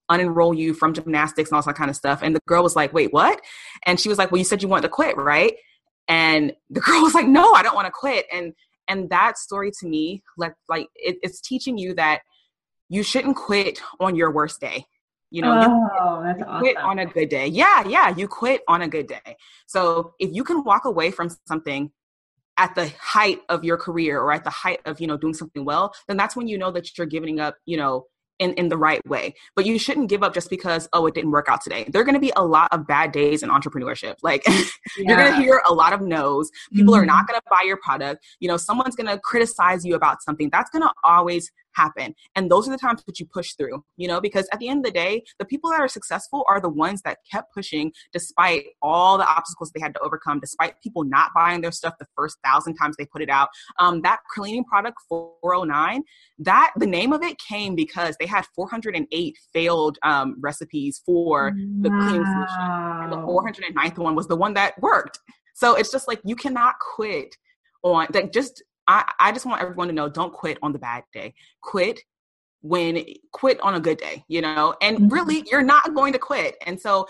unenroll 0.09 0.57
you 0.57 0.73
from 0.73 0.95
gymnastics 0.95 1.51
and 1.51 1.57
all 1.57 1.63
that 1.63 1.75
kind 1.75 1.91
of 1.91 1.97
stuff. 1.97 2.21
And 2.23 2.37
the 2.37 2.41
girl 2.47 2.63
was 2.63 2.77
like, 2.77 2.93
wait, 2.93 3.13
what? 3.13 3.41
And 3.87 3.99
she 3.99 4.09
was 4.09 4.19
like, 4.19 4.31
well, 4.31 4.39
you 4.39 4.45
said 4.45 4.63
you 4.63 4.69
wanted 4.69 4.83
to 4.83 4.91
quit, 4.91 5.17
right? 5.17 5.55
And 6.07 6.53
the 6.69 6.81
girl 6.87 7.03
was 7.03 7.15
like, 7.15 7.27
no, 7.27 7.55
I 7.55 7.65
don't 7.65 7.75
want 7.75 7.87
to 7.87 7.93
quit. 7.93 8.27
And 8.33 8.53
and 8.91 9.09
that 9.11 9.39
story 9.39 9.71
to 9.81 9.87
me 9.87 10.23
like 10.37 10.55
like 10.69 10.89
it, 10.97 11.17
it's 11.23 11.41
teaching 11.41 11.79
you 11.79 11.95
that 11.95 12.21
you 12.89 13.03
shouldn't 13.03 13.37
quit 13.37 13.81
on 14.01 14.17
your 14.17 14.33
worst 14.33 14.61
day. 14.61 14.85
You 15.31 15.43
know 15.43 15.89
oh, 16.01 16.19
you, 16.19 16.27
that's 16.27 16.41
you 16.41 16.59
quit 16.59 16.77
awesome. 16.77 16.91
on 16.91 16.99
a 16.99 17.07
good 17.07 17.29
day. 17.29 17.47
Yeah 17.47 17.87
yeah 17.87 18.15
you 18.15 18.29
quit 18.29 18.63
on 18.69 18.83
a 18.83 18.89
good 18.89 19.07
day. 19.07 19.37
So 19.67 20.15
if 20.19 20.31
you 20.33 20.45
can 20.45 20.65
walk 20.65 20.85
away 20.85 21.11
from 21.13 21.31
something 21.47 21.93
at 22.59 22.75
the 22.75 22.93
height 23.01 23.39
of 23.49 23.65
your 23.65 23.77
career 23.77 24.21
or 24.21 24.33
at 24.33 24.45
the 24.45 24.51
height 24.51 24.81
of 24.85 25.01
you 25.01 25.07
know 25.07 25.17
doing 25.17 25.33
something 25.33 25.65
well 25.65 25.95
then 26.09 26.17
that's 26.17 26.37
when 26.37 26.47
you 26.47 26.59
know 26.59 26.71
that 26.71 26.99
you're 26.99 27.07
giving 27.07 27.41
up 27.41 27.57
you 27.65 27.77
know 27.77 28.05
in, 28.41 28.55
in 28.55 28.69
the 28.69 28.77
right 28.77 29.07
way. 29.07 29.35
But 29.55 29.67
you 29.67 29.79
shouldn't 29.79 30.09
give 30.09 30.23
up 30.25 30.35
just 30.35 30.51
because, 30.51 30.89
oh, 30.93 31.07
it 31.07 31.15
didn't 31.15 31.31
work 31.31 31.47
out 31.49 31.61
today. 31.61 31.85
There 31.89 32.01
are 32.01 32.05
going 32.05 32.15
to 32.15 32.21
be 32.21 32.33
a 32.37 32.45
lot 32.45 32.73
of 32.73 32.87
bad 32.87 33.13
days 33.13 33.43
in 33.45 33.51
entrepreneurship. 33.51 34.17
Like 34.31 34.47
yeah. 34.47 34.63
you're 34.97 35.17
going 35.17 35.33
to 35.33 35.39
hear 35.39 35.61
a 35.67 35.75
lot 35.75 35.93
of 35.93 36.01
no's. 36.01 36.51
People 36.73 36.95
mm-hmm. 36.95 37.03
are 37.03 37.07
not 37.07 37.27
going 37.27 37.39
to 37.39 37.43
buy 37.51 37.63
your 37.65 37.79
product. 37.79 38.25
You 38.39 38.49
know, 38.49 38.57
someone's 38.57 38.95
going 38.95 39.09
to 39.09 39.19
criticize 39.19 39.85
you 39.85 39.97
about 39.97 40.23
something. 40.23 40.51
That's 40.53 40.71
going 40.71 40.83
to 40.83 40.93
always 41.03 41.51
happen. 41.75 42.15
And 42.37 42.51
those 42.51 42.69
are 42.69 42.71
the 42.71 42.79
times 42.79 43.03
that 43.05 43.19
you 43.21 43.27
push 43.27 43.55
through, 43.55 43.85
you 43.97 44.09
know, 44.09 44.21
because 44.21 44.49
at 44.53 44.59
the 44.59 44.69
end 44.69 44.79
of 44.79 44.93
the 44.93 44.99
day, 44.99 45.23
the 45.39 45.45
people 45.45 45.71
that 45.71 45.81
are 45.81 45.89
successful 45.89 46.45
are 46.49 46.61
the 46.61 46.69
ones 46.69 47.03
that 47.03 47.19
kept 47.31 47.53
pushing 47.53 47.93
despite 48.13 48.65
all 48.83 49.19
the 49.19 49.27
obstacles 49.27 49.71
they 49.73 49.81
had 49.81 49.95
to 49.95 50.01
overcome, 50.01 50.41
despite 50.41 50.81
people 50.83 51.05
not 51.05 51.31
buying 51.35 51.61
their 51.61 51.73
stuff 51.73 51.95
the 51.99 52.07
first 52.17 52.39
thousand 52.45 52.75
times 52.75 52.97
they 52.97 53.07
put 53.07 53.23
it 53.23 53.31
out. 53.31 53.49
Um, 53.79 54.03
that 54.03 54.21
cleaning 54.35 54.65
product 54.65 54.99
409, 55.09 56.03
that 56.41 56.73
the 56.77 56.87
name 56.87 57.13
of 57.13 57.23
it 57.23 57.37
came 57.39 57.75
because 57.75 58.17
they 58.19 58.27
had 58.27 58.47
408 58.55 59.39
failed 59.53 59.99
um, 60.03 60.37
recipes 60.41 61.03
for 61.05 61.53
the 61.81 61.91
wow. 61.91 61.99
cleaning 62.01 62.27
solution. 62.27 62.71
And 63.03 63.13
the 63.13 63.17
409th 63.17 63.99
one 63.99 64.15
was 64.15 64.27
the 64.27 64.37
one 64.37 64.55
that 64.55 64.81
worked. 64.81 65.19
So 65.55 65.75
it's 65.75 65.93
just 65.93 66.09
like 66.09 66.21
you 66.25 66.37
cannot 66.37 66.75
quit 66.95 67.35
on 67.83 68.07
like 68.13 68.33
just 68.33 68.63
I, 68.91 69.13
I 69.21 69.31
just 69.31 69.47
want 69.47 69.63
everyone 69.63 69.87
to 69.87 69.95
know 69.95 70.09
don't 70.09 70.33
quit 70.33 70.59
on 70.63 70.73
the 70.73 70.79
bad 70.81 71.05
day. 71.13 71.33
Quit 71.63 72.01
when 72.63 73.05
quit 73.33 73.61
on 73.61 73.77
a 73.77 73.81
good 73.81 73.99
day, 73.99 74.25
you 74.27 74.41
know, 74.41 74.75
and 74.83 74.97
mm-hmm. 74.97 75.09
really 75.09 75.45
you're 75.49 75.63
not 75.63 75.95
going 75.95 76.13
to 76.13 76.19
quit. 76.19 76.57
And 76.67 76.79
so 76.79 77.07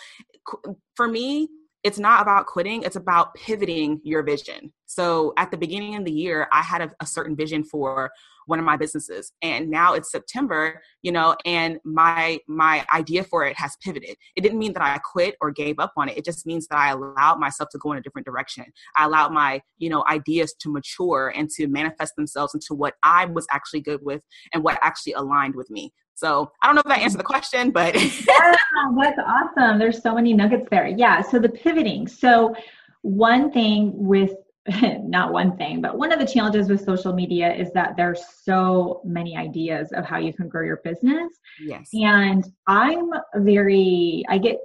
for 0.95 1.09
me, 1.09 1.49
it's 1.83 1.99
not 1.99 2.21
about 2.23 2.47
quitting, 2.47 2.83
it's 2.83 2.97
about 2.97 3.35
pivoting 3.35 4.01
your 4.05 4.23
vision. 4.23 4.73
So 4.87 5.33
at 5.37 5.51
the 5.51 5.57
beginning 5.57 5.97
of 5.97 6.05
the 6.05 6.13
year, 6.13 6.49
I 6.53 6.63
had 6.63 6.83
a, 6.83 6.91
a 7.01 7.07
certain 7.07 7.37
vision 7.37 7.65
for 7.65 8.11
one 8.47 8.59
of 8.59 8.65
my 8.65 8.77
businesses 8.77 9.33
and 9.43 9.71
now 9.71 9.95
it's 9.95 10.11
september 10.11 10.83
you 11.03 11.13
know 11.13 11.37
and 11.47 11.79
my 11.85 12.39
my 12.49 12.85
idea 12.93 13.23
for 13.23 13.45
it 13.45 13.57
has 13.57 13.77
pivoted. 13.83 14.17
It 14.35 14.41
didn't 14.41 14.59
mean 14.59 14.73
that 14.73 14.83
i 14.83 14.99
quit 14.99 15.37
or 15.41 15.53
gave 15.53 15.79
up 15.79 15.93
on 15.97 16.09
it 16.09 16.19
it 16.19 16.25
just 16.25 16.45
means 16.47 16.67
that 16.67 16.79
i 16.79 16.91
allowed 16.91 17.39
myself 17.39 17.69
to 17.71 17.79
go 17.79 17.93
in 17.93 17.99
a 17.99 18.03
different 18.03 18.27
direction. 18.27 18.65
I 18.97 19.05
allowed 19.05 19.33
my 19.33 19.63
you 19.79 19.89
know 19.89 20.05
ideas 20.11 20.53
to 20.61 20.73
mature 20.73 21.33
and 21.35 21.49
to 21.51 21.69
manifest 21.69 22.17
themselves 22.17 22.55
into 22.55 22.75
what 22.75 22.95
i 23.05 23.25
was 23.27 23.47
actually 23.51 23.83
good 23.83 24.01
with 24.03 24.23
and 24.53 24.65
what 24.65 24.79
actually 24.83 25.13
aligned 25.13 25.55
with 25.55 25.71
me 25.71 25.93
so 26.21 26.53
I 26.63 26.67
don't 26.67 26.75
know 26.75 26.83
if 26.85 26.87
that 26.87 26.99
answered 26.99 27.19
the 27.19 27.25
question, 27.25 27.71
but 27.71 27.95
yeah, 28.29 28.55
that's 29.01 29.19
awesome. 29.19 29.79
There's 29.79 30.03
so 30.03 30.15
many 30.15 30.35
nuggets 30.35 30.69
there. 30.71 30.87
Yeah. 30.87 31.23
So 31.23 31.39
the 31.39 31.49
pivoting. 31.49 32.07
So 32.07 32.55
one 33.01 33.51
thing 33.51 33.93
with 33.95 34.33
not 35.03 35.33
one 35.33 35.57
thing, 35.57 35.81
but 35.81 35.97
one 35.97 36.13
of 36.13 36.19
the 36.19 36.27
challenges 36.27 36.69
with 36.69 36.85
social 36.85 37.15
media 37.15 37.53
is 37.53 37.73
that 37.73 37.97
there's 37.97 38.23
so 38.43 39.01
many 39.05 39.35
ideas 39.35 39.91
of 39.93 40.05
how 40.05 40.19
you 40.19 40.35
can 40.35 40.49
grow 40.49 40.63
your 40.63 40.83
business. 40.85 41.33
Yes. 41.59 41.89
And 41.95 42.45
I'm 42.67 43.11
very, 43.37 44.23
I 44.29 44.37
get, 44.37 44.59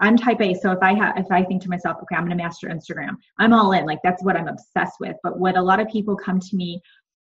I'm 0.00 0.16
type 0.16 0.42
A. 0.42 0.54
So 0.54 0.70
if 0.72 0.78
I 0.82 0.94
have, 0.94 1.16
if 1.16 1.32
I 1.32 1.42
think 1.42 1.62
to 1.62 1.70
myself, 1.70 1.96
okay, 2.02 2.14
I'm 2.14 2.26
going 2.26 2.36
to 2.36 2.42
master 2.42 2.68
Instagram, 2.68 3.16
I'm 3.38 3.54
all 3.54 3.72
in. 3.72 3.86
Like 3.86 4.00
that's 4.04 4.22
what 4.22 4.36
I'm 4.36 4.46
obsessed 4.46 5.00
with. 5.00 5.16
But 5.22 5.40
what 5.40 5.56
a 5.56 5.62
lot 5.62 5.80
of 5.80 5.88
people 5.88 6.14
come 6.14 6.38
to 6.38 6.56
me, 6.56 6.80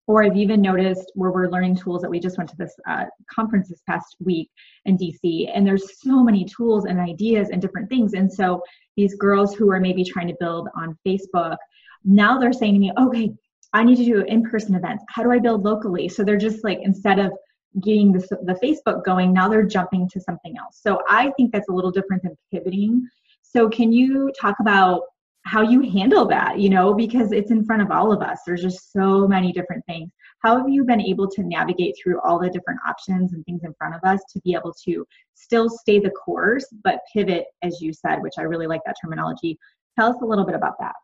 or 0.08 0.24
I've 0.24 0.36
even 0.36 0.62
noticed 0.62 1.12
where 1.16 1.32
we're 1.32 1.50
learning 1.50 1.78
tools 1.78 2.02
that 2.02 2.10
we 2.10 2.20
just 2.20 2.38
went 2.38 2.50
to 2.50 2.58
this 2.58 2.76
uh, 2.88 3.06
conference 3.32 3.70
this 3.70 3.82
past 3.88 4.18
week 4.20 4.50
in 4.86 4.98
DC, 4.98 5.50
and 5.54 5.66
there's 5.66 6.02
so 6.02 6.24
many 6.24 6.46
tools 6.46 6.86
and 6.86 7.00
ideas 7.00 7.50
and 7.50 7.62
different 7.62 7.90
things. 7.90 8.14
And 8.14 8.32
so 8.32 8.62
these 8.98 9.16
girls 9.16 9.56
who 9.56 9.72
are 9.72 9.80
maybe 9.80 10.04
trying 10.04 10.28
to 10.28 10.36
build 10.40 10.68
on 10.76 10.98
Facebook 11.08 11.58
now 12.04 12.38
they're 12.38 12.54
saying 12.54 12.74
to 12.74 12.80
me, 12.80 12.92
okay, 13.00 13.34
I 13.74 13.84
need 13.84 13.98
to 13.98 14.06
do 14.06 14.22
in-person 14.22 14.76
events. 14.76 15.04
How 15.10 15.24
do 15.24 15.32
I 15.32 15.40
build 15.40 15.64
locally? 15.64 16.10
So 16.10 16.24
they're 16.24 16.38
just 16.38 16.64
like 16.64 16.80
instead 16.82 17.20
of 17.20 17.32
getting 17.82 18.12
the, 18.12 18.20
the 18.44 18.60
Facebook 18.64 19.04
going, 19.04 19.34
now 19.34 19.50
they're 19.50 19.64
jumping 19.64 20.08
to 20.10 20.22
something 20.22 20.56
else. 20.58 20.80
So 20.82 21.02
I 21.10 21.32
think 21.38 21.52
that's 21.52 21.70
a 21.70 21.72
little 21.72 21.92
different 21.92 22.24
than 22.24 22.38
pivoting. 22.52 23.08
So 23.42 23.70
can 23.70 23.92
you 23.92 24.32
talk 24.40 24.56
about 24.60 25.04
how 25.46 25.62
you 25.62 25.82
handle 25.82 26.26
that, 26.26 26.60
you 26.60 26.70
know, 26.70 26.94
because 26.94 27.32
it's 27.32 27.52
in 27.52 27.66
front 27.66 27.82
of 27.82 27.92
all 27.92 28.12
of 28.12 28.22
us. 28.22 28.40
There's 28.46 28.62
just 28.62 28.92
so 28.92 29.28
many 29.28 29.52
different 29.52 29.86
things. 29.86 30.10
How 30.40 30.58
have 30.58 30.70
you 30.70 30.84
been 30.84 31.02
able 31.02 31.30
to 31.30 31.44
navigate 31.44 31.96
through 32.02 32.20
all 32.22 32.40
the 32.40 32.50
different 32.50 32.80
options 32.88 33.34
and 33.34 33.46
things 33.46 33.64
in 33.64 33.74
front 33.76 33.96
of 33.96 34.04
us 34.04 34.22
to 34.32 34.42
be 34.42 34.54
able 34.54 34.74
to 34.86 35.06
still 35.36 35.70
stay 35.70 36.00
the 36.00 36.12
course, 36.12 36.66
but 36.84 37.00
pivot, 37.14 37.46
as 37.62 37.82
you 37.82 37.94
said, 37.94 38.22
which 38.22 38.36
I 38.38 38.44
really 38.44 38.68
like 38.68 38.82
that 38.86 38.96
terminology. 39.02 39.58
Tell 39.98 40.10
us 40.10 40.22
a 40.22 40.26
little 40.26 40.46
bit 40.46 40.56
about 40.56 40.80
that. 40.80 40.96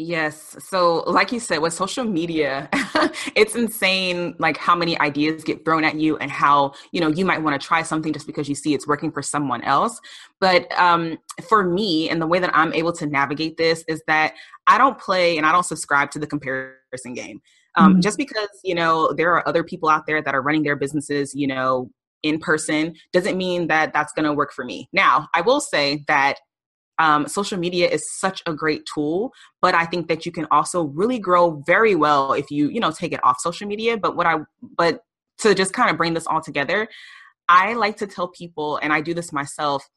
Yes. 0.00 0.54
So, 0.60 1.02
like 1.08 1.32
you 1.32 1.40
said, 1.40 1.58
with 1.58 1.72
social 1.72 2.04
media, 2.04 2.68
it's 3.34 3.56
insane 3.56 4.36
like 4.38 4.56
how 4.56 4.76
many 4.76 4.96
ideas 5.00 5.42
get 5.42 5.64
thrown 5.64 5.82
at 5.82 5.96
you 5.96 6.16
and 6.18 6.30
how, 6.30 6.74
you 6.92 7.00
know, 7.00 7.08
you 7.08 7.24
might 7.24 7.42
want 7.42 7.60
to 7.60 7.66
try 7.66 7.82
something 7.82 8.12
just 8.12 8.24
because 8.24 8.48
you 8.48 8.54
see 8.54 8.74
it's 8.74 8.86
working 8.86 9.10
for 9.10 9.22
someone 9.22 9.60
else. 9.64 10.00
But 10.40 10.70
um, 10.78 11.18
for 11.48 11.64
me, 11.64 12.08
and 12.10 12.22
the 12.22 12.28
way 12.28 12.38
that 12.38 12.54
I'm 12.54 12.72
able 12.74 12.92
to 12.92 13.06
navigate 13.08 13.56
this 13.56 13.82
is 13.88 14.00
that 14.06 14.34
I 14.68 14.78
don't 14.78 14.96
play 15.00 15.36
and 15.36 15.44
I 15.44 15.50
don't 15.50 15.64
subscribe 15.64 16.12
to 16.12 16.20
the 16.20 16.28
comparison 16.28 17.12
game. 17.14 17.40
Um, 17.74 17.94
mm-hmm. 17.94 18.00
Just 18.00 18.18
because 18.18 18.48
you 18.62 18.76
know 18.76 19.12
there 19.16 19.32
are 19.32 19.48
other 19.48 19.64
people 19.64 19.88
out 19.88 20.06
there 20.06 20.22
that 20.22 20.32
are 20.32 20.42
running 20.42 20.62
their 20.62 20.76
businesses, 20.76 21.34
you 21.34 21.48
know, 21.48 21.90
in 22.22 22.38
person 22.38 22.94
doesn't 23.12 23.36
mean 23.36 23.66
that 23.66 23.92
that's 23.92 24.12
going 24.12 24.26
to 24.26 24.32
work 24.32 24.52
for 24.52 24.64
me. 24.64 24.88
Now, 24.92 25.26
I 25.34 25.40
will 25.40 25.60
say 25.60 26.04
that 26.06 26.38
um, 26.98 27.28
social 27.28 27.58
media 27.58 27.88
is 27.88 28.10
such 28.18 28.42
a 28.46 28.52
great 28.52 28.82
tool 28.92 29.32
but 29.62 29.74
i 29.74 29.84
think 29.84 30.08
that 30.08 30.26
you 30.26 30.32
can 30.32 30.46
also 30.50 30.84
really 30.84 31.18
grow 31.18 31.62
very 31.66 31.94
well 31.94 32.32
if 32.32 32.50
you 32.50 32.68
you 32.68 32.80
know 32.80 32.90
take 32.90 33.12
it 33.12 33.20
off 33.24 33.38
social 33.40 33.66
media. 33.66 33.96
But 33.96 34.16
what 34.16 34.26
i 34.26 34.36
but 34.76 35.02
to 35.38 35.54
just 35.54 35.72
kind 35.72 35.90
of 35.90 35.96
bring 35.96 36.14
this 36.14 36.26
all 36.26 36.40
together 36.40 36.88
i 37.48 37.74
like 37.74 37.96
to 37.98 38.06
tell 38.06 38.28
people 38.28 38.78
and 38.82 38.92
i 38.92 39.00
do 39.00 39.14
this 39.14 39.32
myself 39.32 39.88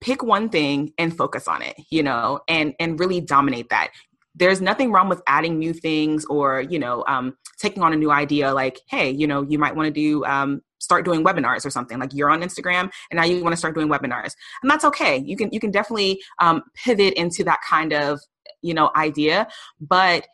pick 0.00 0.22
one 0.22 0.48
thing 0.48 0.92
and 0.98 1.16
focus 1.16 1.48
on 1.48 1.62
it 1.62 1.76
you 1.90 2.02
know 2.02 2.40
and 2.48 2.74
and 2.78 3.00
really 3.00 3.20
dominate 3.20 3.68
that. 3.70 3.90
There's 4.38 4.60
nothing 4.60 4.92
wrong 4.92 5.08
with 5.08 5.22
adding 5.26 5.58
new 5.58 5.72
things 5.72 6.26
or 6.26 6.60
you 6.60 6.78
know 6.78 7.04
um, 7.08 7.36
taking 7.58 7.82
on 7.82 7.92
a 7.92 7.96
new 7.96 8.10
idea 8.10 8.52
like 8.52 8.80
hey 8.88 9.10
you 9.10 9.26
know 9.26 9.46
you 9.48 9.58
might 9.58 9.74
want 9.74 9.86
to 9.86 9.90
do 9.92 10.24
um, 10.24 10.60
start 10.78 11.04
doing 11.04 11.24
webinars 11.24 11.64
or 11.64 11.70
something 11.70 11.98
like 11.98 12.12
you're 12.12 12.30
on 12.30 12.42
instagram 12.42 12.90
and 13.10 13.16
now 13.18 13.24
you 13.24 13.42
want 13.42 13.52
to 13.52 13.56
start 13.56 13.74
doing 13.74 13.88
webinars. 13.88 14.34
And 14.62 14.70
that's 14.70 14.84
okay. 14.84 15.18
You 15.24 15.36
can 15.36 15.50
you 15.52 15.60
can 15.60 15.70
definitely 15.70 16.20
um, 16.40 16.62
pivot 16.74 17.14
into 17.14 17.44
that 17.44 17.60
kind 17.68 17.92
of 17.92 18.20
you 18.62 18.74
know 18.74 18.90
idea. 18.96 19.48
But 19.80 20.26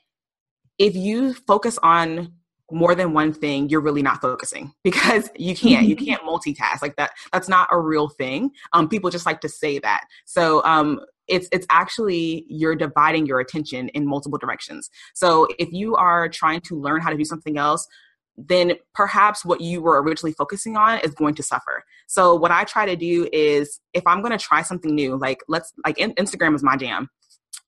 if 0.78 0.96
you 0.96 1.34
focus 1.34 1.78
on 1.82 2.32
more 2.70 2.94
than 2.94 3.12
one 3.12 3.34
thing 3.34 3.68
you're 3.68 3.82
really 3.82 4.00
not 4.00 4.22
focusing 4.22 4.72
because 4.84 5.28
you 5.37 5.54
can't 5.54 5.87
you 5.87 5.96
can't 5.96 6.22
multitask. 6.22 6.80
Like 6.80 6.96
that 6.96 7.11
that's 7.32 7.49
not 7.49 7.68
a 7.70 7.78
real 7.78 8.08
thing. 8.08 8.50
Um, 8.72 8.88
people 8.88 9.11
just 9.11 9.26
like 9.26 9.40
to 9.42 9.49
say 9.49 9.78
that. 9.80 10.04
So 10.25 10.64
um, 10.64 11.00
it's 11.28 11.49
it's 11.52 11.66
actually 11.70 12.44
you're 12.49 12.75
dividing 12.75 13.26
your 13.26 13.40
attention 13.40 13.88
in 13.90 14.06
multiple 14.06 14.38
directions. 14.38 14.90
So 15.14 15.46
if 15.58 15.70
you 15.72 15.94
are 15.96 16.28
trying 16.28 16.61
to 16.62 16.78
learn 16.78 17.00
how 17.00 17.11
to 17.11 17.16
do 17.16 17.25
something 17.25 17.58
else 17.58 17.87
then 18.36 18.72
perhaps 18.94 19.44
what 19.44 19.60
you 19.60 19.82
were 19.82 20.02
originally 20.02 20.32
focusing 20.32 20.76
on 20.76 20.98
is 21.00 21.12
going 21.14 21.34
to 21.34 21.42
suffer. 21.42 21.84
So 22.06 22.34
what 22.34 22.50
I 22.50 22.64
try 22.64 22.86
to 22.86 22.96
do 22.96 23.28
is 23.32 23.80
if 23.92 24.02
I'm 24.06 24.20
going 24.22 24.36
to 24.36 24.42
try 24.42 24.62
something 24.62 24.94
new, 24.94 25.16
like 25.16 25.38
let's 25.48 25.72
like 25.84 25.96
Instagram 25.96 26.54
is 26.54 26.62
my 26.62 26.76
jam. 26.76 27.08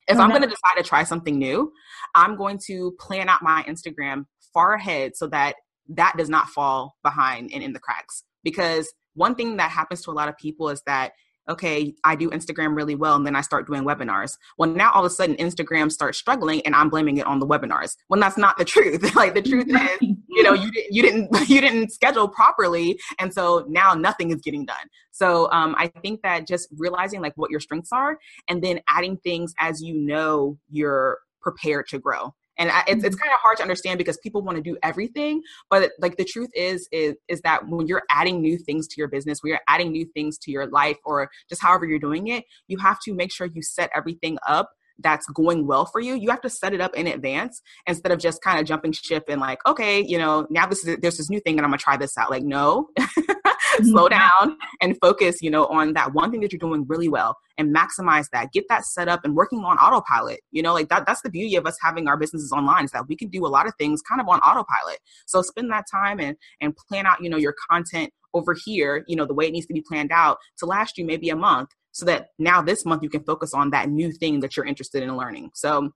If 0.07 0.19
I'm 0.19 0.31
going 0.31 0.43
to 0.43 0.49
decide 0.49 0.75
to 0.77 0.83
try 0.83 1.03
something 1.03 1.39
new, 1.39 1.73
I'm 2.15 2.37
going 2.37 2.59
to 2.67 2.93
plan 3.01 3.29
out 3.29 3.43
my 3.43 3.65
Instagram 3.67 4.27
far 4.53 4.75
ahead 4.75 5.17
so 5.17 5.27
that 5.29 5.57
that 5.89 6.15
does 6.17 6.29
not 6.29 6.49
fall 6.49 6.97
behind 7.03 7.51
and 7.53 7.63
in 7.63 7.73
the 7.73 7.81
cracks. 7.81 8.25
Because 8.43 8.93
one 9.15 9.35
thing 9.35 9.57
that 9.57 9.71
happens 9.71 10.03
to 10.03 10.11
a 10.11 10.13
lot 10.13 10.29
of 10.29 10.37
people 10.37 10.69
is 10.69 10.83
that 10.87 11.13
okay, 11.49 11.95
I 12.05 12.17
do 12.17 12.31
Instagram 12.31 12.77
really 12.77 12.95
well, 12.95 13.17
and 13.17 13.27
then 13.27 13.37
I 13.37 13.41
start 13.41 13.67
doing 13.67 13.85
webinars. 13.85 14.37
Well, 14.59 14.71
now 14.71 14.91
all 14.93 15.05
of 15.05 15.11
a 15.11 15.15
sudden 15.15 15.37
Instagram 15.37 15.91
starts 15.91 16.19
struggling, 16.19 16.63
and 16.63 16.75
I'm 16.75 16.89
blaming 16.89 17.19
it 17.19 17.27
on 17.27 17.39
the 17.39 17.47
webinars. 17.47 17.97
When 18.09 18.21
that's 18.21 18.39
not 18.39 18.57
the 18.59 18.65
truth. 18.75 19.15
like 19.17 19.35
the 19.35 19.43
truth 19.43 19.67
is, 19.69 20.09
you 20.29 20.43
know, 20.43 20.53
you 20.53 20.71
didn't, 20.71 20.93
you 20.93 21.03
didn't, 21.03 21.49
you 21.49 21.61
didn't 21.61 21.93
schedule 21.93 22.29
properly, 22.29 22.99
and 23.19 23.33
so 23.33 23.65
now 23.69 23.95
nothing 23.95 24.31
is 24.31 24.41
getting 24.41 24.65
done. 24.65 24.87
So 25.11 25.51
um, 25.53 25.75
I 25.79 25.89
think 26.03 26.23
that 26.23 26.47
just 26.47 26.69
realizing 26.77 27.21
like 27.21 27.35
what 27.37 27.51
your 27.51 27.61
strengths 27.61 27.93
are, 27.93 28.19
and 28.49 28.63
then 28.63 28.81
adding 28.89 29.17
things 29.19 29.55
as 29.59 29.83
you 29.83 29.95
know 29.95 30.59
you're 30.71 31.19
prepared 31.41 31.87
to 31.89 31.99
grow 31.99 32.35
and 32.59 32.71
I, 32.71 32.85
it's, 32.87 33.05
it's 33.05 33.17
mm-hmm. 33.17 33.23
kind 33.23 33.35
of 33.35 33.41
hard 33.41 33.57
to 33.59 33.63
understand 33.63 33.99
because 33.99 34.19
people 34.19 34.43
want 34.43 34.57
to 34.57 34.63
do 34.63 34.77
everything 34.83 35.43
but 35.71 35.91
like 35.99 36.17
the 36.17 36.25
truth 36.25 36.51
is 36.55 36.89
is 36.93 37.15
is 37.29 37.41
that 37.43 37.69
when 37.69 37.87
you're 37.87 38.03
adding 38.11 38.41
new 38.41 38.59
things 38.59 38.87
to 38.89 38.95
your 38.99 39.09
business 39.09 39.41
when 39.43 39.51
you're 39.51 39.61
adding 39.69 39.93
new 39.93 40.05
things 40.15 40.39
to 40.39 40.51
your 40.51 40.67
life 40.67 40.99
or 41.05 41.31
just 41.49 41.63
however 41.63 41.87
you're 41.87 41.99
doing 41.99 42.29
it 42.29 42.45
you 42.69 42.79
have 42.79 42.99
to 43.01 43.15
make 43.15 43.33
sure 43.33 43.47
you 43.47 43.63
set 43.63 43.91
everything 43.95 44.39
up 44.47 44.71
that's 44.99 45.27
going 45.31 45.67
well 45.67 45.87
for 45.87 46.01
you. 46.01 46.15
You 46.15 46.31
have 46.31 46.41
to 46.43 46.51
set 46.51 46.73
it 46.73 46.81
up 46.81 46.95
in 46.95 47.07
advance 47.07 47.61
instead 47.87 48.13
of 48.13 48.19
just 48.19 48.43
kind 48.43 48.61
of 48.61 48.67
jumping 48.67 48.93
ship 48.93 49.25
and 49.29 49.41
like 49.41 49.59
okay 49.67 50.01
you 50.01 50.19
know 50.19 50.47
now 50.51 50.67
this 50.67 50.85
is 50.85 50.99
there's 51.01 51.17
this 51.17 51.31
new 51.31 51.41
thing 51.41 51.57
and 51.57 51.65
i'm 51.65 51.71
gonna 51.71 51.79
try 51.79 51.97
this 51.97 52.17
out. 52.17 52.31
Like 52.31 52.45
no 52.45 52.89
slow 53.83 54.09
mm-hmm. 54.09 54.49
down 54.49 54.59
and 54.81 54.97
focus 55.01 55.43
you 55.43 55.51
know 55.51 55.67
on 55.67 55.93
that 55.95 56.13
one 56.13 56.31
thing 56.31 56.41
that 56.41 56.53
you're 56.53 56.59
doing 56.59 56.85
really 56.89 57.09
well 57.09 57.37
and 57.57 57.75
maximize 57.75 58.27
that. 58.33 58.53
Get 58.53 58.65
that 58.69 58.85
set 58.85 59.09
up 59.09 59.21
and 59.25 59.35
working 59.35 59.61
on 59.61 59.77
autopilot 59.79 60.41
you 60.51 60.63
know 60.63 60.75
like 60.75 60.89
that 60.89 61.07
that's 61.07 61.23
the 61.23 61.31
beauty 61.31 61.57
of 61.57 61.67
us 61.67 61.77
having 61.83 62.09
our 62.09 62.17
businesses 62.17 62.53
online 62.53 62.85
is 62.85 62.91
that 62.93 63.09
we 63.09 63.17
can 63.17 63.29
do 63.29 63.47
a 63.47 63.49
lot 63.49 63.67
of 63.67 63.75
things 63.79 64.03
kind 64.03 64.21
of 64.21 64.29
on 64.29 64.41
autopilot. 64.41 64.99
So 65.27 65.43
spend 65.43 65.71
that 65.71 65.85
time 65.91 66.21
and 66.21 66.37
and 66.61 66.77
plan 66.77 67.07
out 67.07 67.23
you 67.23 67.31
know 67.31 67.37
your 67.37 67.55
content 67.71 68.13
over 68.33 68.55
here 68.65 69.05
you 69.07 69.17
know 69.17 69.25
the 69.25 69.35
way 69.35 69.47
it 69.47 69.53
needs 69.53 69.67
to 69.67 69.75
be 69.75 69.85
planned 69.87 70.11
out 70.13 70.39
to 70.59 70.67
last 70.67 70.99
you 70.99 71.05
maybe 71.05 71.31
a 71.31 71.37
month 71.37 71.71
so 71.95 72.05
that 72.05 72.31
now 72.41 72.61
this 72.61 72.85
month 72.85 73.03
you 73.03 73.09
can 73.09 73.23
focus 73.23 73.55
on 73.55 73.71
that 73.71 73.89
new 73.89 74.11
thing 74.11 74.41
that 74.41 74.57
you're 74.57 74.67
interested 74.67 75.03
in 75.03 75.17
learning. 75.17 75.51
So 75.55 75.93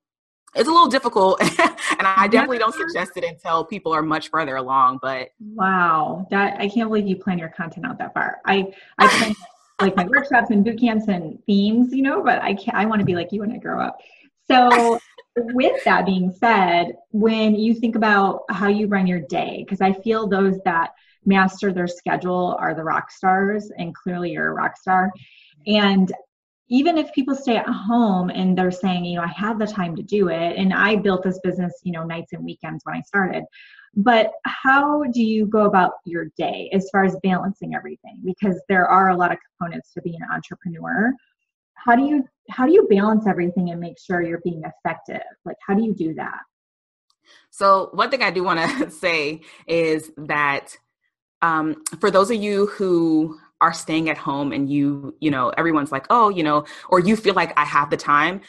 it's 0.55 0.69
a 0.69 0.73
little 0.73 0.89
difficult 0.89 1.41
and 1.61 2.07
i 2.07 2.27
definitely 2.29 2.59
don't 2.59 2.75
suggest 2.75 3.13
it 3.17 3.25
until 3.25 3.65
people 3.65 3.93
are 3.93 4.03
much 4.03 4.31
further 4.31 4.57
along 4.57 4.99
but 5.03 5.31
wow 5.55 6.27
that 6.31 6.59
i 6.61 6.69
can't 6.69 6.89
believe 6.89 7.07
you 7.07 7.17
plan 7.17 7.39
your 7.39 7.49
content 7.51 7.87
out 7.87 7.99
that 7.99 8.15
far. 8.15 8.39
I 8.45 8.73
i 8.99 9.09
plan 9.09 9.35
like 9.81 9.97
my 9.97 10.07
workshops 10.07 10.51
and 10.51 10.65
boot 10.65 10.81
camps 10.81 11.09
and 11.09 11.39
themes 11.45 11.93
you 11.93 12.03
know 12.03 12.23
but 12.23 12.43
i 12.43 12.55
can't 12.55 12.77
i 12.77 12.85
want 12.85 13.01
to 13.01 13.05
be 13.05 13.15
like 13.15 13.33
you 13.33 13.41
when 13.41 13.53
i 13.53 13.59
grow 13.59 13.81
up. 13.81 13.99
So 14.51 14.99
with 15.37 15.85
that 15.85 16.07
being 16.07 16.33
said 16.33 16.97
when 17.11 17.55
you 17.55 17.75
think 17.75 17.95
about 17.95 18.45
how 18.49 18.69
you 18.69 18.87
run 18.87 19.07
your 19.07 19.21
day 19.21 19.63
because 19.65 19.81
i 19.81 19.93
feel 19.93 20.27
those 20.27 20.59
that 20.65 20.93
master 21.29 21.73
their 21.73 21.87
schedule 21.87 22.57
are 22.59 22.75
the 22.75 22.83
rock 22.83 23.11
stars 23.11 23.71
and 23.77 23.95
clearly 23.95 24.33
you're 24.33 24.49
a 24.49 24.55
rock 24.55 24.77
star. 24.77 25.13
And 25.67 26.11
even 26.69 26.99
if 26.99 27.13
people 27.13 27.35
stay 27.35 27.57
at 27.57 27.67
home 27.67 28.31
and 28.31 28.57
they're 28.57 28.71
saying, 28.71 29.05
you 29.05 29.17
know, 29.17 29.25
I 29.25 29.29
have 29.29 29.59
the 29.59 29.67
time 29.67 29.97
to 29.97 30.03
do 30.03 30.29
it, 30.29 30.57
and 30.57 30.73
I 30.73 30.97
built 30.97 31.23
this 31.23 31.41
business, 31.43 31.73
you 31.83 31.93
know, 31.93 32.05
nights 32.05 32.33
and 32.33 32.45
weekends 32.45 32.85
when 32.85 32.97
I 32.97 33.01
started. 33.03 33.45
But 33.97 34.33
how 34.45 35.05
do 35.05 35.23
you 35.23 35.47
go 35.47 35.63
about 35.65 35.93
your 36.05 36.27
day 36.37 36.71
as 36.73 36.89
far 36.93 37.05
as 37.05 37.17
balancing 37.23 37.75
everything? 37.75 38.21
Because 38.25 38.61
there 38.69 38.87
are 38.87 39.09
a 39.09 39.17
lot 39.17 39.33
of 39.33 39.39
components 39.59 39.93
to 39.95 40.03
being 40.03 40.21
an 40.21 40.29
entrepreneur. 40.31 41.13
How 41.75 41.97
do 41.97 42.03
you 42.03 42.25
how 42.51 42.67
do 42.67 42.73
you 42.73 42.87
balance 42.91 43.27
everything 43.27 43.71
and 43.71 43.81
make 43.81 43.99
sure 43.99 44.23
you're 44.23 44.41
being 44.45 44.63
effective? 44.65 45.23
Like 45.45 45.57
how 45.67 45.75
do 45.75 45.83
you 45.83 45.95
do 45.95 46.15
that? 46.15 46.41
So 47.51 47.91
one 47.93 48.11
thing 48.11 48.23
I 48.23 48.31
do 48.31 48.45
want 48.45 48.61
to 48.61 48.91
say 49.05 49.41
is 49.67 50.11
that 50.17 50.77
um, 51.41 51.83
for 52.01 52.11
those 52.11 52.31
of 52.31 52.37
you 52.37 52.67
who 52.67 53.39
are 53.61 53.73
staying 53.73 54.09
at 54.09 54.17
home 54.17 54.53
and 54.53 54.71
you, 54.71 55.17
you 55.21 55.31
know, 55.31 55.51
everyone's 55.51 55.93
like, 55.93 56.07
oh, 56.11 56.29
you 56.29 56.43
know, 56.43 56.65
or 56.89 57.01
you 57.01 57.17
feel 57.17 57.35
like 57.35 57.53
I 57.59 57.65
have 57.65 57.91
the 57.91 57.97
time, 57.97 58.41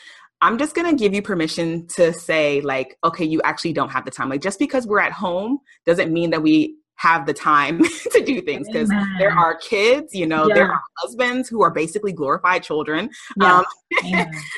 I'm 0.41 0.57
just 0.57 0.75
going 0.75 0.89
to 0.89 0.95
give 0.95 1.13
you 1.13 1.21
permission 1.21 1.87
to 1.95 2.13
say, 2.13 2.61
like, 2.61 2.97
okay, 3.03 3.25
you 3.25 3.41
actually 3.43 3.73
don't 3.73 3.89
have 3.89 4.05
the 4.05 4.11
time. 4.11 4.29
Like, 4.29 4.41
just 4.41 4.57
because 4.57 4.87
we're 4.87 5.01
at 5.01 5.11
home 5.11 5.59
doesn't 5.85 6.13
mean 6.13 6.29
that 6.29 6.41
we 6.41 6.77
have 6.99 7.25
the 7.25 7.33
time 7.33 7.81
to 8.11 8.23
do 8.23 8.41
things 8.41 8.67
because 8.67 8.89
there 9.17 9.31
are 9.31 9.57
kids, 9.57 10.13
you 10.13 10.27
know, 10.27 10.47
yeah. 10.47 10.53
there 10.53 10.71
are 10.71 10.81
husbands 10.97 11.47
who 11.47 11.61
are 11.61 11.71
basically 11.71 12.11
glorified 12.11 12.61
children. 12.61 13.09
Um, 13.41 13.63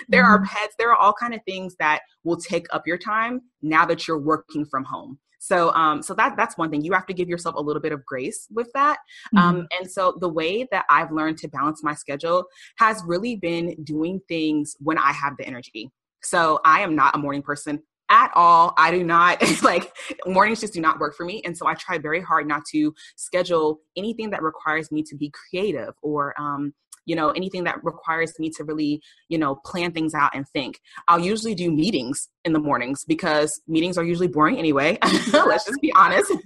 there 0.10 0.24
are 0.24 0.40
mm-hmm. 0.40 0.46
pets. 0.46 0.76
There 0.78 0.90
are 0.90 0.96
all 0.96 1.14
kind 1.14 1.36
of 1.36 1.42
things 1.48 1.76
that 1.78 2.02
will 2.24 2.38
take 2.38 2.66
up 2.74 2.88
your 2.88 2.98
time 2.98 3.42
now 3.62 3.86
that 3.86 4.08
you're 4.08 4.20
working 4.20 4.66
from 4.66 4.84
home. 4.84 5.20
So, 5.44 5.74
um, 5.74 6.04
so 6.04 6.14
that 6.14 6.38
that's 6.38 6.56
one 6.56 6.70
thing. 6.70 6.84
You 6.84 6.94
have 6.94 7.08
to 7.08 7.16
give 7.16 7.28
yourself 7.28 7.56
a 7.56 7.62
little 7.62 7.82
bit 7.82 7.92
of 7.92 8.06
grace 8.06 8.48
with 8.52 8.72
that. 8.74 9.00
Um, 9.36 9.42
mm-hmm. 9.42 9.60
Um, 9.62 9.68
and 9.80 9.90
so, 9.92 10.16
the 10.22 10.30
way 10.30 10.68
that 10.72 10.86
I've 10.88 11.12
learned 11.12 11.40
to 11.40 11.48
balance 11.48 11.84
my 11.84 11.96
schedule 11.96 12.46
has 12.78 13.02
really 13.08 13.38
been 13.38 13.76
doing 13.84 14.22
things 14.28 14.76
when 14.80 15.00
I 15.00 15.12
have 15.12 15.38
the 15.38 15.46
energy. 15.46 15.90
So, 16.22 16.60
I 16.64 16.82
am 16.82 16.96
not 16.96 17.16
a 17.16 17.18
morning 17.18 17.42
person 17.42 17.82
at 18.12 18.30
all. 18.36 18.76
I 18.78 18.92
do 18.92 19.04
not 19.04 19.42
like 19.64 19.92
mornings 20.28 20.60
just 20.62 20.74
do 20.74 20.82
not 20.82 21.00
work 21.00 21.16
for 21.16 21.26
me. 21.26 21.42
And 21.44 21.58
so 21.58 21.66
I 21.66 21.74
try 21.74 21.98
very 21.98 22.22
hard 22.22 22.48
not 22.48 22.64
to 22.72 22.94
schedule 23.16 23.80
anything 23.98 24.30
that 24.32 24.44
requires 24.44 24.92
me 24.92 25.02
to 25.04 25.16
be 25.16 25.32
creative 25.32 25.94
or 26.04 26.40
um, 26.40 26.74
you 27.12 27.16
know 27.20 27.30
anything 27.32 27.64
that 27.66 27.84
requires 27.84 28.32
me 28.40 28.50
to 28.58 28.64
really 28.64 29.02
you 29.28 29.38
know 29.38 29.52
plan 29.66 29.92
things 29.92 30.14
out 30.14 30.32
and 30.34 30.46
think. 30.50 30.80
I'll 31.08 31.26
usually 31.34 31.56
do 31.56 31.70
meetings 31.84 32.30
in 32.46 32.54
the 32.54 32.60
mornings 32.60 33.04
because 33.06 33.50
meetings 33.68 33.98
are 33.98 34.06
usually 34.06 34.32
boring 34.36 34.58
anyway. 34.58 34.98
Let's 35.34 35.66
just 35.66 35.82
be 35.82 35.92
honest. 36.04 36.32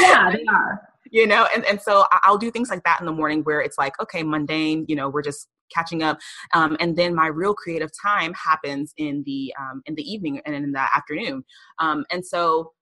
Yeah 0.00 0.32
they 0.32 0.44
are. 0.48 0.80
You 1.10 1.26
know 1.26 1.46
and, 1.54 1.64
and 1.66 1.80
so 1.80 2.06
i'll 2.24 2.38
do 2.38 2.50
things 2.50 2.70
like 2.70 2.82
that 2.84 2.98
in 2.98 3.06
the 3.06 3.12
morning 3.12 3.42
where 3.42 3.60
it's 3.60 3.78
like 3.78 3.92
okay 4.00 4.22
mundane 4.22 4.84
you 4.88 4.96
know 4.96 5.08
we're 5.10 5.22
just 5.22 5.48
catching 5.72 6.02
up. 6.02 6.18
Um, 6.54 6.76
and 6.80 6.96
then 6.96 7.14
my 7.14 7.26
real 7.26 7.54
creative 7.54 7.90
time 8.02 8.34
happens 8.34 8.92
in 8.96 9.22
the 9.24 9.54
um, 9.58 9.82
in 9.86 9.94
the 9.94 10.02
evening 10.02 10.40
and 10.44 10.54
in 10.54 10.72
the 10.72 10.96
afternoon. 10.96 11.44
Um, 11.78 12.04
and 12.10 12.24
so 12.24 12.72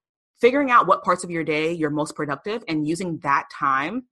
figuring 0.41 0.71
out 0.71 0.87
what 0.87 1.05
parts 1.05 1.23
of 1.23 1.31
your 1.31 1.45
day 1.45 1.73
you're 1.73 1.91
most 1.91 2.15
productive 2.17 2.65
and 2.67 2.89
using 2.89 3.19
that 3.19 3.47
time 3.53 4.05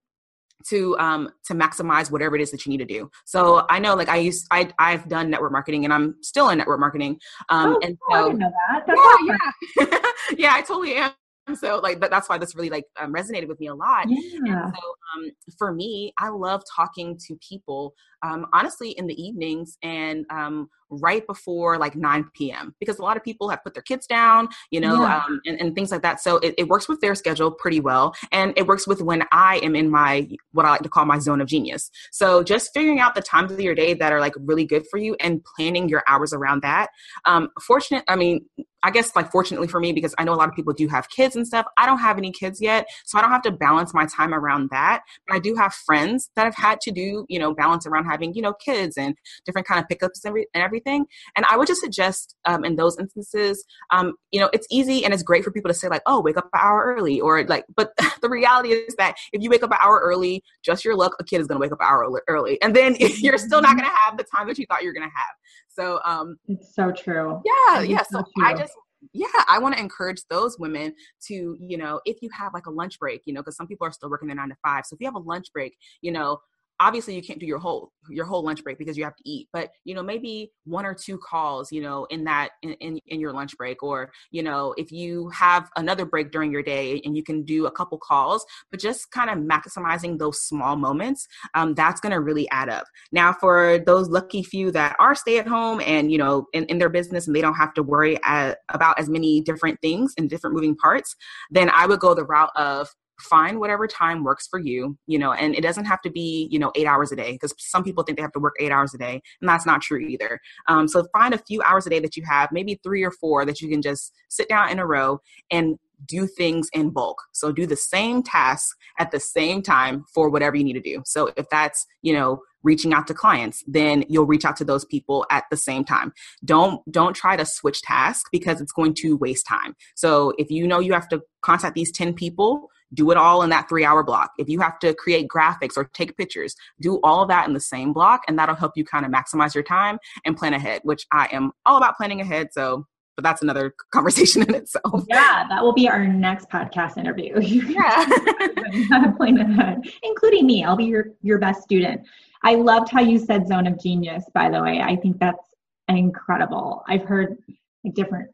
to 0.66 0.98
um 0.98 1.30
to 1.44 1.54
maximize 1.54 2.10
whatever 2.10 2.36
it 2.36 2.42
is 2.42 2.50
that 2.50 2.66
you 2.66 2.70
need 2.70 2.78
to 2.78 2.84
do 2.84 3.10
so 3.24 3.64
i 3.68 3.78
know 3.78 3.94
like 3.94 4.08
i 4.08 4.16
used 4.16 4.46
i 4.50 4.68
i've 4.78 5.08
done 5.08 5.30
network 5.30 5.52
marketing 5.52 5.84
and 5.84 5.92
i'm 5.92 6.16
still 6.22 6.48
in 6.50 6.58
network 6.58 6.80
marketing 6.80 7.18
um 7.48 7.74
oh, 7.74 7.80
and 7.86 7.96
so 8.10 8.16
I 8.16 8.22
didn't 8.24 8.38
know 8.38 8.52
that. 8.70 8.86
That's 8.86 8.98
yeah, 8.98 9.36
awesome. 9.36 9.88
yeah 9.92 9.98
yeah 10.38 10.54
i 10.54 10.62
totally 10.62 10.96
am 10.96 11.12
so 11.54 11.78
like 11.78 12.00
that's 12.00 12.28
why 12.28 12.36
this 12.38 12.54
really 12.54 12.70
like 12.70 12.84
um, 13.00 13.12
resonated 13.12 13.48
with 13.48 13.58
me 13.60 13.68
a 13.68 13.74
lot 13.74 14.06
yeah. 14.08 14.16
and 14.64 14.74
so 14.74 14.80
um, 15.16 15.30
for 15.56 15.72
me 15.72 16.12
i 16.18 16.28
love 16.28 16.62
talking 16.74 17.18
to 17.26 17.36
people 17.36 17.94
um, 18.22 18.46
honestly 18.52 18.90
in 18.90 19.06
the 19.06 19.20
evenings 19.20 19.76
and 19.82 20.26
um, 20.30 20.68
right 20.90 21.26
before 21.26 21.78
like 21.78 21.94
9 21.94 22.24
p.m. 22.34 22.74
because 22.80 22.98
a 22.98 23.02
lot 23.02 23.16
of 23.16 23.22
people 23.22 23.48
have 23.48 23.62
put 23.62 23.74
their 23.74 23.82
kids 23.82 24.06
down, 24.06 24.48
you 24.70 24.80
know, 24.80 25.02
yeah. 25.02 25.22
um, 25.26 25.40
and, 25.46 25.60
and, 25.60 25.74
things 25.74 25.90
like 25.90 26.02
that. 26.02 26.20
So 26.20 26.38
it, 26.38 26.54
it, 26.56 26.68
works 26.68 26.88
with 26.88 27.00
their 27.00 27.14
schedule 27.14 27.50
pretty 27.50 27.80
well. 27.80 28.14
And 28.32 28.52
it 28.56 28.66
works 28.66 28.86
with 28.86 29.02
when 29.02 29.24
I 29.32 29.58
am 29.58 29.76
in 29.76 29.90
my, 29.90 30.28
what 30.52 30.66
I 30.66 30.70
like 30.70 30.82
to 30.82 30.88
call 30.88 31.04
my 31.04 31.18
zone 31.18 31.40
of 31.40 31.48
genius. 31.48 31.90
So 32.10 32.42
just 32.42 32.70
figuring 32.74 33.00
out 33.00 33.14
the 33.14 33.22
times 33.22 33.52
of 33.52 33.60
your 33.60 33.74
day 33.74 33.94
that 33.94 34.12
are 34.12 34.20
like 34.20 34.34
really 34.38 34.64
good 34.64 34.84
for 34.90 34.98
you 34.98 35.14
and 35.20 35.42
planning 35.56 35.88
your 35.88 36.02
hours 36.06 36.32
around 36.32 36.62
that. 36.62 36.88
Um, 37.24 37.50
fortunate, 37.60 38.04
I 38.08 38.16
mean, 38.16 38.46
I 38.82 38.90
guess 38.90 39.14
like 39.16 39.30
fortunately 39.32 39.68
for 39.68 39.80
me 39.80 39.92
because 39.92 40.14
I 40.18 40.24
know 40.24 40.32
a 40.32 40.36
lot 40.36 40.48
of 40.48 40.54
people 40.54 40.72
do 40.72 40.88
have 40.88 41.08
kids 41.10 41.36
and 41.36 41.46
stuff. 41.46 41.66
I 41.76 41.86
don't 41.86 41.98
have 41.98 42.16
any 42.16 42.30
kids 42.30 42.60
yet, 42.60 42.86
so 43.04 43.18
I 43.18 43.22
don't 43.22 43.30
have 43.30 43.42
to 43.42 43.50
balance 43.50 43.92
my 43.92 44.06
time 44.06 44.32
around 44.32 44.70
that. 44.70 45.02
But 45.26 45.36
I 45.36 45.38
do 45.40 45.54
have 45.56 45.74
friends 45.74 46.30
that 46.36 46.44
have 46.44 46.54
had 46.54 46.80
to 46.82 46.92
do, 46.92 47.26
you 47.28 47.38
know, 47.38 47.54
balance 47.54 47.86
around 47.86 48.04
having, 48.08 48.34
you 48.34 48.42
know, 48.42 48.54
kids 48.54 48.96
and 48.96 49.14
different 49.44 49.66
kind 49.66 49.80
of 49.80 49.88
pickups 49.88 50.24
and, 50.24 50.30
everything 50.30 50.78
everything. 50.78 51.06
And 51.36 51.44
I 51.46 51.56
would 51.56 51.66
just 51.66 51.80
suggest 51.80 52.36
um, 52.44 52.64
in 52.64 52.76
those 52.76 52.98
instances, 52.98 53.64
um, 53.90 54.14
you 54.30 54.40
know, 54.40 54.50
it's 54.52 54.66
easy 54.70 55.04
and 55.04 55.12
it's 55.12 55.22
great 55.22 55.44
for 55.44 55.50
people 55.50 55.68
to 55.68 55.74
say 55.74 55.88
like, 55.88 56.02
oh, 56.06 56.20
wake 56.20 56.36
up 56.36 56.48
an 56.52 56.60
hour 56.60 56.94
early 56.96 57.20
or 57.20 57.44
like, 57.44 57.64
but 57.74 57.92
the 58.22 58.28
reality 58.28 58.70
is 58.70 58.94
that 58.96 59.16
if 59.32 59.42
you 59.42 59.50
wake 59.50 59.62
up 59.62 59.70
an 59.70 59.78
hour 59.80 60.00
early, 60.02 60.42
just 60.62 60.84
your 60.84 60.96
luck, 60.96 61.16
a 61.20 61.24
kid 61.24 61.40
is 61.40 61.46
going 61.46 61.56
to 61.56 61.60
wake 61.60 61.72
up 61.72 61.80
an 61.80 61.86
hour 61.88 62.22
early. 62.28 62.60
And 62.62 62.74
then 62.74 62.96
you're 63.00 63.38
still 63.38 63.62
not 63.62 63.72
going 63.76 63.88
to 63.88 63.96
have 64.04 64.16
the 64.16 64.24
time 64.24 64.46
that 64.48 64.58
you 64.58 64.66
thought 64.66 64.82
you 64.82 64.88
were 64.88 64.94
going 64.94 65.08
to 65.08 65.14
have. 65.14 65.34
So, 65.68 66.00
um, 66.04 66.38
it's 66.48 66.74
so 66.74 66.90
true. 66.90 67.40
Yeah. 67.44 67.82
Yeah. 67.82 68.02
So, 68.10 68.18
so 68.18 68.44
I 68.44 68.54
just, 68.54 68.72
yeah 69.12 69.26
i 69.48 69.60
want 69.60 69.72
to 69.76 69.80
encourage 69.80 70.18
those 70.28 70.58
women 70.58 70.92
to 71.24 71.56
you 71.60 71.76
know 71.76 72.00
if 72.04 72.16
you 72.20 72.28
have 72.36 72.52
like 72.52 72.66
a 72.66 72.70
lunch 72.70 72.98
break 72.98 73.22
you 73.26 73.32
know 73.32 73.40
because 73.40 73.54
some 73.54 73.68
people 73.68 73.86
are 73.86 73.92
still 73.92 74.10
working 74.10 74.26
their 74.26 74.34
nine 74.34 74.48
to 74.48 74.56
five 74.60 74.84
so 74.84 74.94
if 74.94 75.00
you 75.00 75.06
have 75.06 75.14
a 75.14 75.20
lunch 75.20 75.46
break 75.52 75.76
you 76.00 76.10
know 76.10 76.36
obviously 76.80 77.14
you 77.14 77.22
can't 77.22 77.40
do 77.40 77.46
your 77.46 77.58
whole 77.58 77.92
your 78.08 78.24
whole 78.24 78.42
lunch 78.42 78.62
break 78.64 78.78
because 78.78 78.96
you 78.96 79.04
have 79.04 79.16
to 79.16 79.28
eat 79.28 79.48
but 79.52 79.70
you 79.84 79.94
know 79.94 80.02
maybe 80.02 80.50
one 80.64 80.86
or 80.86 80.94
two 80.94 81.18
calls 81.18 81.70
you 81.72 81.82
know 81.82 82.06
in 82.10 82.24
that 82.24 82.50
in, 82.62 82.72
in, 82.74 82.98
in, 83.06 83.20
your 83.20 83.32
lunch 83.32 83.56
break 83.56 83.82
or 83.82 84.10
you 84.30 84.42
know 84.42 84.74
if 84.78 84.90
you 84.90 85.28
have 85.30 85.68
another 85.76 86.04
break 86.04 86.30
during 86.30 86.52
your 86.52 86.62
day 86.62 87.00
and 87.04 87.16
you 87.16 87.22
can 87.22 87.44
do 87.44 87.66
a 87.66 87.70
couple 87.70 87.98
calls 87.98 88.44
but 88.70 88.80
just 88.80 89.10
kind 89.10 89.28
of 89.28 89.38
maximizing 89.38 90.18
those 90.18 90.40
small 90.40 90.76
moments 90.76 91.26
um, 91.54 91.74
that's 91.74 92.00
going 92.00 92.12
to 92.12 92.20
really 92.20 92.48
add 92.50 92.68
up. 92.68 92.86
Now 93.12 93.32
for 93.32 93.78
those 93.86 94.08
lucky 94.08 94.42
few 94.42 94.70
that 94.72 94.96
are 94.98 95.14
stay 95.14 95.38
at 95.38 95.46
home 95.46 95.80
and 95.84 96.10
you 96.10 96.18
know 96.18 96.46
in, 96.52 96.64
in 96.66 96.78
their 96.78 96.88
business 96.88 97.26
and 97.26 97.34
they 97.34 97.40
don't 97.40 97.54
have 97.54 97.74
to 97.74 97.82
worry 97.82 98.18
at, 98.24 98.58
about 98.68 98.98
as 98.98 99.08
many 99.08 99.40
different 99.40 99.80
things 99.80 100.14
and 100.16 100.30
different 100.30 100.54
moving 100.54 100.76
parts 100.76 101.14
then 101.50 101.70
i 101.74 101.86
would 101.86 102.00
go 102.00 102.14
the 102.14 102.24
route 102.24 102.50
of 102.56 102.88
find 103.20 103.58
whatever 103.58 103.86
time 103.86 104.22
works 104.22 104.46
for 104.46 104.58
you 104.58 104.96
you 105.06 105.18
know 105.18 105.32
and 105.32 105.54
it 105.54 105.62
doesn't 105.62 105.84
have 105.84 106.00
to 106.00 106.10
be 106.10 106.48
you 106.50 106.58
know 106.58 106.70
eight 106.74 106.86
hours 106.86 107.12
a 107.12 107.16
day 107.16 107.32
because 107.32 107.54
some 107.58 107.82
people 107.82 108.04
think 108.04 108.16
they 108.16 108.22
have 108.22 108.32
to 108.32 108.38
work 108.38 108.54
eight 108.60 108.72
hours 108.72 108.94
a 108.94 108.98
day 108.98 109.20
and 109.40 109.48
that's 109.48 109.66
not 109.66 109.82
true 109.82 109.98
either. 109.98 110.40
Um, 110.68 110.88
so 110.88 111.06
find 111.12 111.34
a 111.34 111.38
few 111.38 111.62
hours 111.62 111.86
a 111.86 111.90
day 111.90 112.00
that 112.00 112.16
you 112.16 112.22
have 112.28 112.50
maybe 112.52 112.78
three 112.82 113.04
or 113.04 113.10
four 113.10 113.44
that 113.44 113.60
you 113.60 113.68
can 113.68 113.82
just 113.82 114.12
sit 114.28 114.48
down 114.48 114.70
in 114.70 114.78
a 114.78 114.86
row 114.86 115.20
and 115.50 115.78
do 116.06 116.28
things 116.28 116.68
in 116.72 116.90
bulk. 116.90 117.20
So 117.32 117.50
do 117.50 117.66
the 117.66 117.76
same 117.76 118.22
task 118.22 118.76
at 119.00 119.10
the 119.10 119.18
same 119.18 119.62
time 119.62 120.04
for 120.14 120.30
whatever 120.30 120.56
you 120.56 120.62
need 120.62 120.74
to 120.74 120.80
do. 120.80 121.02
So 121.04 121.30
if 121.36 121.46
that's 121.50 121.86
you 122.02 122.12
know 122.12 122.40
reaching 122.64 122.92
out 122.92 123.06
to 123.06 123.14
clients 123.14 123.62
then 123.68 124.04
you'll 124.08 124.26
reach 124.26 124.44
out 124.44 124.56
to 124.56 124.64
those 124.64 124.84
people 124.84 125.24
at 125.30 125.44
the 125.50 125.56
same 125.56 125.84
time. 125.84 126.12
Don't 126.44 126.80
don't 126.90 127.14
try 127.14 127.36
to 127.36 127.44
switch 127.44 127.82
tasks 127.82 128.28
because 128.32 128.60
it's 128.60 128.72
going 128.72 128.94
to 128.94 129.16
waste 129.16 129.46
time. 129.46 129.74
So 129.94 130.32
if 130.38 130.50
you 130.50 130.66
know 130.66 130.80
you 130.80 130.92
have 130.92 131.08
to 131.08 131.22
contact 131.42 131.74
these 131.74 131.92
10 131.92 132.14
people 132.14 132.68
do 132.94 133.10
it 133.10 133.16
all 133.16 133.42
in 133.42 133.50
that 133.50 133.68
three 133.68 133.84
hour 133.84 134.02
block. 134.02 134.32
If 134.38 134.48
you 134.48 134.60
have 134.60 134.78
to 134.80 134.94
create 134.94 135.28
graphics 135.28 135.76
or 135.76 135.84
take 135.94 136.16
pictures, 136.16 136.54
do 136.80 137.00
all 137.02 137.26
that 137.26 137.46
in 137.46 137.54
the 137.54 137.60
same 137.60 137.92
block, 137.92 138.22
and 138.28 138.38
that'll 138.38 138.54
help 138.54 138.72
you 138.76 138.84
kind 138.84 139.04
of 139.04 139.12
maximize 139.12 139.54
your 139.54 139.64
time 139.64 139.98
and 140.24 140.36
plan 140.36 140.54
ahead, 140.54 140.80
which 140.84 141.06
I 141.12 141.28
am 141.32 141.52
all 141.66 141.76
about 141.76 141.96
planning 141.96 142.20
ahead. 142.20 142.48
So, 142.52 142.86
but 143.16 143.24
that's 143.24 143.42
another 143.42 143.74
conversation 143.92 144.42
in 144.42 144.54
itself. 144.54 145.04
Yeah, 145.08 145.46
that 145.48 145.62
will 145.62 145.74
be 145.74 145.88
our 145.88 146.06
next 146.06 146.48
podcast 146.50 146.96
interview. 146.96 147.38
yeah, 147.40 149.12
plan 149.16 149.38
ahead, 149.38 149.82
including 150.02 150.46
me. 150.46 150.64
I'll 150.64 150.76
be 150.76 150.84
your 150.84 151.08
your 151.22 151.38
best 151.38 151.62
student. 151.62 152.02
I 152.44 152.54
loved 152.54 152.90
how 152.90 153.00
you 153.00 153.18
said 153.18 153.48
zone 153.48 153.66
of 153.66 153.80
genius. 153.80 154.24
By 154.32 154.48
the 154.48 154.62
way, 154.62 154.80
I 154.80 154.96
think 154.96 155.18
that's 155.18 155.42
incredible. 155.88 156.84
I've 156.86 157.02
heard 157.02 157.36
like 157.84 157.94
different 157.94 158.30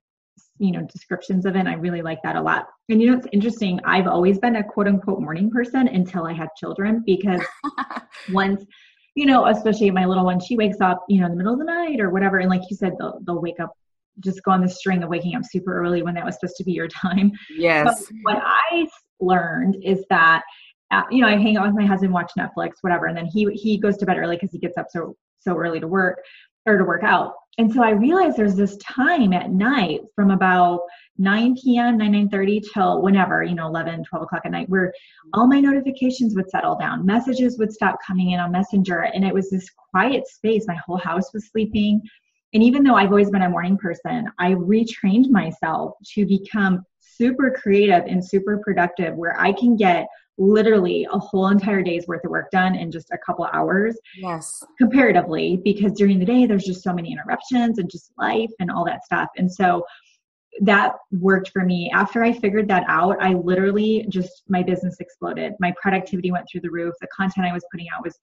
you 0.59 0.71
know 0.71 0.83
descriptions 0.83 1.47
of 1.47 1.57
it 1.57 1.61
and 1.61 1.69
i 1.69 1.75
really 1.75 2.03
like 2.03 2.21
that 2.23 2.37
a 2.37 2.41
lot. 2.43 2.67
And 2.89 3.01
you 3.03 3.11
know 3.11 3.17
it's 3.17 3.27
interesting 3.33 3.81
i've 3.85 4.07
always 4.07 4.39
been 4.39 4.57
a 4.57 4.65
quote 4.65 4.87
unquote 4.87 5.21
morning 5.21 5.51
person 5.51 5.89
until 5.89 6.27
i 6.27 6.33
had 6.33 6.49
children 6.57 7.03
because 7.05 7.41
once 8.33 8.65
you 9.15 9.27
know 9.27 9.47
especially 9.47 9.91
my 9.91 10.05
little 10.05 10.25
one 10.25 10.41
she 10.41 10.57
wakes 10.57 10.81
up 10.81 11.05
you 11.09 11.21
know 11.21 11.27
in 11.27 11.33
the 11.33 11.39
middle 11.39 11.55
of 11.55 11.59
the 11.59 11.65
night 11.65 12.01
or 12.01 12.11
whatever 12.11 12.39
and 12.39 12.51
like 12.51 12.63
you 12.71 12.77
said 12.77 12.93
they'll, 12.99 13.21
they'll 13.27 13.41
wake 13.41 13.59
up 13.61 13.73
just 14.21 14.43
go 14.45 14.53
on 14.53 14.61
the 14.61 14.69
string 14.69 15.03
of 15.03 15.09
waking 15.09 15.35
up 15.35 15.43
super 15.45 15.77
early 15.77 16.03
when 16.03 16.15
that 16.15 16.25
was 16.25 16.37
supposed 16.37 16.57
to 16.57 16.65
be 16.65 16.73
your 16.73 16.89
time. 17.03 17.33
Yes. 17.57 17.85
but 17.85 18.17
what 18.23 18.43
i 18.45 18.87
learned 19.21 19.77
is 19.83 20.05
that 20.11 20.43
uh, 20.91 21.03
you 21.11 21.21
know 21.21 21.29
i 21.29 21.37
hang 21.37 21.57
out 21.57 21.67
with 21.67 21.75
my 21.75 21.87
husband 21.87 22.13
watch 22.13 22.31
netflix 22.39 22.73
whatever 22.83 23.07
and 23.07 23.17
then 23.17 23.27
he 23.27 23.47
he 23.55 23.79
goes 23.79 23.97
to 23.97 24.07
bed 24.07 24.19
early 24.19 24.37
because 24.37 24.53
he 24.53 24.59
gets 24.59 24.77
up 24.77 24.87
so 24.91 25.17
so 25.41 25.57
early 25.57 25.81
to 25.81 25.89
work 25.89 26.19
or 26.67 26.79
to 26.79 26.85
work 26.85 27.03
out 27.03 27.35
and 27.59 27.73
so 27.73 27.83
I 27.83 27.91
realized 27.91 28.37
there's 28.37 28.57
this 28.57 28.77
time 28.79 29.33
at 29.33 29.51
night 29.51 30.01
from 30.15 30.31
about 30.31 30.81
9 31.19 31.55
p.m., 31.55 31.97
9, 31.97 32.11
9 32.11 32.29
30 32.29 32.63
till 32.73 33.03
whenever, 33.03 33.45
you 33.45 33.55
know, 33.55 33.67
11, 33.67 34.05
12 34.05 34.23
o'clock 34.25 34.43
at 34.45 34.51
night, 34.51 34.69
where 34.69 34.93
all 35.33 35.47
my 35.47 35.61
notifications 35.61 36.35
would 36.35 36.51
settle 36.51 36.77
down. 36.77 37.07
Messages 37.07 37.57
would 37.59 37.73
stop 37.73 37.97
coming 38.05 38.33
in 38.33 38.41
on 38.41 38.51
Messenger. 38.51 39.03
And 39.15 39.25
it 39.25 39.33
was 39.33 39.51
this 39.51 39.71
quiet 39.91 40.27
space. 40.27 40.67
My 40.67 40.79
whole 40.85 40.99
house 40.99 41.33
was 41.33 41.49
sleeping. 41.51 42.03
And 42.55 42.63
even 42.63 42.83
though 42.83 42.97
I've 42.97 43.11
always 43.11 43.31
been 43.31 43.43
a 43.43 43.49
morning 43.49 43.77
person, 43.77 44.29
I 44.39 44.53
retrained 44.53 45.31
myself 45.31 45.93
to 46.15 46.27
become 46.27 46.83
super 47.01 47.53
creative 47.53 48.05
and 48.07 48.25
super 48.25 48.59
productive 48.59 49.15
where 49.15 49.41
I 49.41 49.53
can 49.53 49.77
get 49.77 50.09
literally 50.39 51.07
a 51.13 51.19
whole 51.19 51.49
entire 51.49 51.83
day's 51.83 52.07
worth 52.07 52.25
of 52.25 52.31
work 52.31 52.51
done 52.51 52.75
in 52.75 52.91
just 52.91 53.11
a 53.13 53.19
couple 53.19 53.49
hours. 53.53 53.97
Yes. 54.17 54.63
Comparatively, 54.79 55.61
because 55.65 55.93
during 55.93 56.19
the 56.19 56.25
day 56.25 56.47
there's 56.47 56.65
just 56.65 56.83
so 56.83 56.93
many 56.93 57.13
interruptions 57.13 57.79
and 57.79 57.91
just 57.91 58.13
life 58.19 58.51
and 58.59 58.71
all 58.71 58.85
that 58.85 59.05
stuff. 59.05 59.29
And 59.37 59.53
so 59.53 59.85
that 60.61 60.95
worked 61.11 61.51
for 61.51 61.65
me. 61.65 61.91
After 61.93 62.23
I 62.23 62.33
figured 62.33 62.69
that 62.69 62.85
out, 62.89 63.17
I 63.21 63.35
literally 63.35 64.07
just 64.09 64.43
my 64.49 64.63
business 64.63 64.97
exploded. 65.01 65.55
My 65.59 65.73
productivity 65.81 66.31
went 66.31 66.47
through 66.51 66.61
the 66.63 66.71
roof. 66.71 66.95
The 67.01 67.09
content 67.09 67.47
I 67.47 67.53
was 67.53 67.65
putting 67.73 67.89
out 67.95 68.05
was 68.05 68.19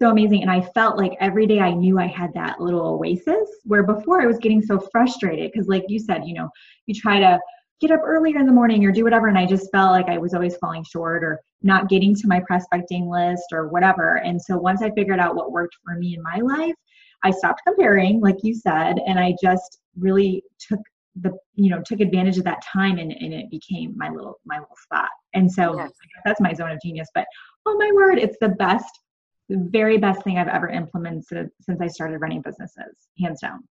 so 0.00 0.10
amazing. 0.10 0.42
And 0.42 0.50
I 0.50 0.60
felt 0.60 0.98
like 0.98 1.16
every 1.20 1.46
day 1.46 1.60
I 1.60 1.72
knew 1.72 1.98
I 1.98 2.06
had 2.06 2.34
that 2.34 2.60
little 2.60 2.86
oasis 2.86 3.48
where 3.64 3.82
before 3.82 4.20
I 4.20 4.26
was 4.26 4.38
getting 4.38 4.60
so 4.60 4.78
frustrated 4.78 5.50
because, 5.52 5.68
like 5.68 5.84
you 5.88 5.98
said, 5.98 6.26
you 6.26 6.34
know, 6.34 6.50
you 6.86 6.94
try 6.94 7.18
to 7.18 7.38
get 7.80 7.90
up 7.90 8.00
earlier 8.04 8.38
in 8.38 8.46
the 8.46 8.52
morning 8.52 8.84
or 8.84 8.92
do 8.92 9.04
whatever 9.04 9.28
and 9.28 9.38
i 9.38 9.46
just 9.46 9.70
felt 9.70 9.92
like 9.92 10.08
i 10.08 10.18
was 10.18 10.34
always 10.34 10.56
falling 10.56 10.84
short 10.84 11.24
or 11.24 11.40
not 11.62 11.88
getting 11.88 12.14
to 12.14 12.28
my 12.28 12.40
prospecting 12.40 13.08
list 13.08 13.46
or 13.50 13.68
whatever. 13.68 14.16
And 14.16 14.40
so 14.40 14.56
once 14.58 14.82
i 14.82 14.90
figured 14.90 15.18
out 15.18 15.34
what 15.34 15.52
worked 15.52 15.76
for 15.84 15.94
me 15.94 16.14
in 16.14 16.22
my 16.22 16.36
life 16.36 16.74
i 17.22 17.30
stopped 17.30 17.62
comparing 17.66 18.20
like 18.20 18.36
you 18.42 18.54
said 18.54 18.98
and 19.06 19.18
i 19.18 19.34
just 19.42 19.78
really 19.98 20.42
took 20.58 20.80
the 21.20 21.32
you 21.54 21.70
know 21.70 21.80
took 21.84 22.00
advantage 22.00 22.38
of 22.38 22.44
that 22.44 22.62
time 22.64 22.98
and, 22.98 23.12
and 23.12 23.32
it 23.32 23.50
became 23.50 23.94
my 23.96 24.08
little 24.08 24.40
my 24.44 24.58
little 24.58 24.76
spot. 24.82 25.08
And 25.32 25.50
so 25.50 25.76
yes. 25.76 25.92
that's 26.24 26.40
my 26.40 26.52
zone 26.52 26.70
of 26.70 26.80
genius 26.82 27.08
but 27.14 27.26
oh 27.66 27.76
my 27.78 27.90
word 27.94 28.18
it's 28.18 28.36
the 28.40 28.48
best 28.50 29.00
the 29.48 29.58
very 29.70 29.98
best 29.98 30.22
thing 30.24 30.38
i've 30.38 30.48
ever 30.48 30.68
implemented 30.68 31.50
since 31.60 31.80
i 31.80 31.86
started 31.86 32.18
running 32.18 32.40
businesses 32.40 33.08
hands 33.20 33.40
down 33.40 33.62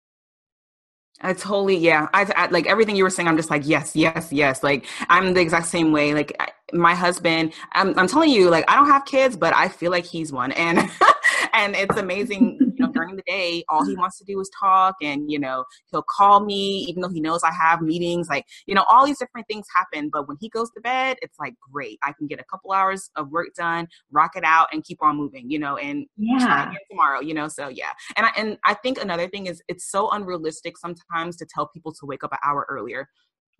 I 1.21 1.35
totally, 1.35 1.77
yeah. 1.77 2.09
I, 2.13 2.31
I, 2.35 2.47
like 2.49 2.67
everything 2.67 2.97
you 2.97 3.05
were 3.05 3.11
saying. 3.11 3.29
I'm 3.29 3.37
just 3.37 3.51
like, 3.51 3.63
yes, 3.65 3.95
yes, 3.95 4.33
yes. 4.33 4.63
Like 4.63 4.87
I'm 5.09 5.35
the 5.35 5.41
exact 5.41 5.67
same 5.67 5.93
way. 5.93 6.15
Like 6.15 6.35
I, 6.41 6.49
my 6.73 6.95
husband, 6.95 7.53
I'm, 7.73 7.97
I'm 7.99 8.09
telling 8.09 8.31
you, 8.31 8.51
like 8.51 8.65
I 8.69 8.75
don't 8.77 8.89
have 8.89 9.05
kids, 9.05 9.37
but 9.37 9.55
I 9.55 9.69
feel 9.69 9.91
like 9.91 10.05
he's 10.05 10.33
one, 10.33 10.53
and 10.53 10.79
and 11.53 11.77
it's 11.77 11.97
amazing. 11.97 12.59
Know, 12.83 12.93
during 12.93 13.17
the 13.17 13.23
day, 13.27 13.65
all 13.69 13.85
he 13.85 13.97
wants 13.97 14.19
to 14.19 14.25
do 14.25 14.41
is 14.41 14.51
talk, 14.59 14.97
and 15.03 15.31
you 15.31 15.39
know, 15.39 15.65
he'll 15.91 16.03
call 16.03 16.41
me 16.45 16.85
even 16.89 17.03
though 17.03 17.09
he 17.09 17.21
knows 17.21 17.43
I 17.43 17.53
have 17.53 17.81
meetings. 17.81 18.29
Like 18.29 18.47
you 18.67 18.75
know, 18.75 18.85
all 18.91 19.07
these 19.07 19.19
different 19.19 19.47
things 19.49 19.67
happen. 19.75 20.11
But 20.13 20.29
when 20.29 20.37
he 20.41 20.49
goes 20.49 20.71
to 20.73 20.81
bed, 20.81 21.17
it's 21.23 21.39
like 21.39 21.55
great. 21.73 21.99
I 22.03 22.13
can 22.13 22.27
get 22.27 22.41
a 22.41 22.45
couple 22.45 22.73
hours 22.73 23.11
of 23.17 23.31
work 23.31 23.49
done, 23.57 23.89
rock 24.11 24.33
it 24.37 24.45
out, 24.45 24.69
and 24.73 24.85
keep 24.85 25.03
on 25.03 25.17
moving. 25.17 25.51
You 25.51 25.59
know, 25.59 25.77
and 25.77 26.07
yeah, 26.17 26.73
tomorrow. 26.91 27.21
You 27.21 27.35
know, 27.35 27.49
so 27.49 27.69
yeah. 27.69 27.93
And 28.17 28.27
I 28.27 28.33
and 28.37 28.59
I 28.65 28.75
think 28.75 29.01
another 29.01 29.29
thing 29.29 29.47
is 29.47 29.63
it's 29.69 29.91
so 29.91 30.11
unrealistic 30.11 30.77
sometimes 30.79 31.37
to 31.37 31.47
tell 31.47 31.69
people 31.69 31.93
to 31.93 32.07
wake 32.07 32.25
up 32.25 32.33
an 32.33 32.39
hour 32.45 32.67
earlier 32.69 33.09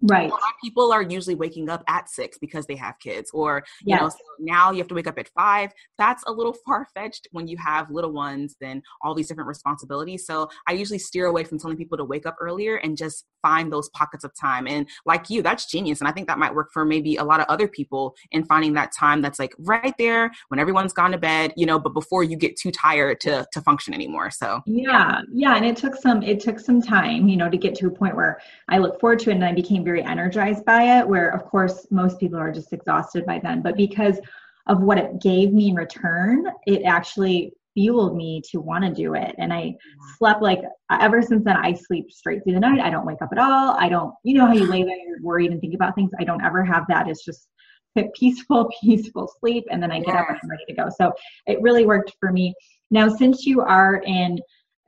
Right. 0.03 0.31
people 0.63 0.93
are 0.93 1.03
usually 1.03 1.35
waking 1.35 1.69
up 1.69 1.85
at 1.89 2.09
six 2.09 2.39
because 2.39 2.67
they 2.67 2.77
have 2.77 2.99
kids, 2.99 3.31
or 3.33 3.65
you 3.81 3.95
yes. 3.95 4.01
know, 4.01 4.09
so 4.09 4.17
now 4.41 4.71
you 4.71 4.79
have 4.79 4.89
to 4.89 4.95
wake 4.95 5.07
up 5.07 5.19
at 5.19 5.29
five. 5.29 5.71
That's 5.99 6.23
a 6.27 6.33
little 6.33 6.55
far 6.67 6.87
fetched 6.95 7.29
when 7.33 7.47
you 7.47 7.57
have 7.59 7.91
little 7.91 8.13
ones 8.13 8.57
and 8.61 8.83
all 9.03 9.15
these 9.15 9.29
different 9.29 9.49
responsibilities. 9.49 10.27
So 10.27 10.49
I 10.67 10.73
usually 10.73 10.99
steer 10.99 11.27
away 11.27 11.45
from 11.45 11.59
telling 11.59 11.77
people 11.77 11.99
to 11.99 12.05
wake 12.05 12.27
up 12.27 12.37
earlier 12.41 12.77
and 12.77 12.97
just 12.97 13.27
find 13.43 13.73
those 13.73 13.89
pockets 13.91 14.25
of 14.25 14.33
time. 14.41 14.67
And 14.67 14.89
like 15.05 15.29
you, 15.29 15.43
that's 15.43 15.67
genius. 15.67 16.01
And 16.01 16.09
I 16.09 16.13
think 16.13 16.29
that 16.29 16.39
might 16.39 16.55
work 16.55 16.71
for 16.73 16.85
maybe 16.85 17.17
a 17.17 17.25
lot 17.25 17.41
of 17.41 17.47
other 17.49 17.69
people 17.69 18.15
in 18.31 18.45
finding 18.45 18.73
that 18.75 18.93
time 18.93 19.21
that's 19.21 19.39
like 19.39 19.55
right 19.59 19.95
there 19.99 20.31
when 20.49 20.61
everyone's 20.61 20.93
gone 20.93 21.11
to 21.11 21.19
bed, 21.19 21.53
you 21.57 21.67
know, 21.67 21.79
but 21.79 21.93
before 21.93 22.23
you 22.25 22.37
get 22.37 22.57
too 22.57 22.71
tired 22.71 23.21
to 23.21 23.47
to 23.53 23.61
function 23.61 23.93
anymore. 23.93 24.31
So 24.31 24.61
yeah, 24.67 25.23
yeah. 25.33 25.57
And 25.57 25.65
it 25.65 25.77
took 25.77 25.97
some 25.97 26.23
it 26.23 26.41
took 26.41 26.59
some 26.59 26.81
time, 26.81 27.29
you 27.29 27.37
know, 27.37 27.51
to 27.51 27.57
get 27.57 27.75
to 27.77 27.89
a 27.89 27.91
point 27.91 28.17
where 28.17 28.41
I 28.69 28.79
look 28.79 29.01
forward 29.01 29.19
to 29.21 29.31
it 29.31 29.35
and 29.35 29.45
I 29.45 29.53
became 29.53 29.85
very 29.85 29.92
very 29.93 30.05
energized 30.05 30.65
by 30.65 30.99
it, 30.99 31.07
where 31.07 31.29
of 31.29 31.45
course 31.45 31.87
most 31.91 32.19
people 32.19 32.39
are 32.39 32.51
just 32.51 32.73
exhausted 32.73 33.27
by 33.27 33.39
then. 33.39 33.61
But 33.61 33.77
because 33.77 34.19
of 34.67 34.81
what 34.81 34.97
it 34.97 35.21
gave 35.21 35.53
me 35.53 35.69
in 35.69 35.75
return, 35.75 36.47
it 36.67 36.83
actually 36.85 37.53
fueled 37.75 38.17
me 38.17 38.41
to 38.51 38.59
want 38.59 38.85
to 38.85 38.91
do 38.91 39.15
it. 39.15 39.35
And 39.37 39.53
I 39.53 39.75
slept 40.17 40.41
like 40.41 40.61
ever 40.91 41.21
since 41.21 41.45
then, 41.45 41.57
I 41.59 41.75
sleep 41.75 42.11
straight 42.11 42.43
through 42.43 42.55
the 42.55 42.61
night. 42.61 42.81
I 42.81 42.89
don't 42.89 43.05
wake 43.05 43.21
up 43.21 43.31
at 43.33 43.39
all. 43.39 43.77
I 43.79 43.91
don't, 43.91 44.15
you 44.25 44.35
know, 44.35 44.47
how 44.47 44.55
you 44.55 44.67
lay 44.67 44.83
there, 44.83 44.97
you're 44.97 45.21
worried 45.21 45.51
and 45.51 45.61
think 45.61 45.75
about 45.75 45.95
things. 45.95 46.11
I 46.19 46.25
don't 46.25 46.43
ever 46.43 46.65
have 46.65 46.85
that. 46.89 47.07
It's 47.09 47.25
just 47.25 47.49
peaceful, 48.15 48.71
peaceful 48.83 49.31
sleep. 49.41 49.65
And 49.71 49.83
then 49.83 49.93
I 49.93 50.01
get 50.01 50.15
up 50.15 50.29
and 50.31 50.39
I'm 50.43 50.49
ready 50.49 50.65
to 50.69 50.75
go. 50.75 50.89
So 50.97 51.13
it 51.47 51.61
really 51.61 51.85
worked 51.85 52.15
for 52.19 52.33
me. 52.33 52.55
Now, 52.91 53.11
since 53.11 53.45
you 53.45 53.61
are 53.61 54.03
in 54.07 54.39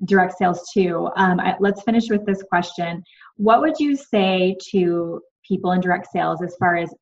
direct 0.07 0.39
sales 0.39 0.67
too, 0.73 1.11
um, 1.17 1.41
I, 1.41 1.57
let's 1.61 1.83
finish 1.83 2.09
with 2.09 2.25
this 2.25 2.43
question. 2.43 3.03
What 3.37 3.61
would 3.61 3.79
you 3.79 3.97
say 3.97 4.57
to 4.71 5.21
people 5.47 5.73
in 5.73 5.81
direct 5.81 6.09
sales 6.13 6.43
as 6.43 6.57
far 6.57 6.77
as 6.77 6.93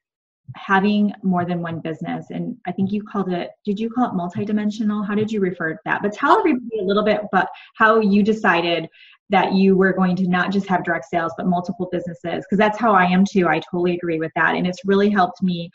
having 0.57 1.13
more 1.23 1.45
than 1.45 1.63
one 1.63 1.81
business? 1.81 2.27
And 2.31 2.57
I 2.67 2.73
think 2.73 2.91
you 2.93 3.03
called 3.03 3.33
it, 3.33 3.51
did 3.65 3.79
you 3.79 3.91
call 3.91 4.07
it 4.07 4.15
multidimensional? 4.15 5.07
How 5.07 5.15
did 5.15 5.31
you 5.31 5.41
refer 5.41 5.73
to 5.73 5.79
that? 5.85 6.03
But 6.03 6.13
tell 6.13 6.39
everybody 6.39 6.81
a 6.81 6.85
little 6.85 7.05
bit 7.05 7.21
about 7.33 7.49
how 7.77 8.01
you 8.01 8.23
decided 8.23 8.89
that 9.31 9.55
you 9.55 9.77
were 9.77 9.93
going 9.93 10.17
to 10.17 10.29
not 10.29 10.53
just 10.53 10.67
have 10.67 10.85
direct 10.85 11.07
sales, 11.07 11.33
but 11.37 11.47
multiple 11.47 11.89
businesses, 11.91 12.45
because 12.45 12.59
that's 12.59 12.79
how 12.79 12.93
I 12.93 13.05
am 13.05 13.25
too. 13.25 13.49
I 13.49 13.61
totally 13.61 13.95
agree 13.95 14.19
with 14.19 14.33
that. 14.37 14.55
And 14.55 14.67
it's 14.67 14.85
really 14.85 15.11
helped 15.11 15.43
me 15.43 15.71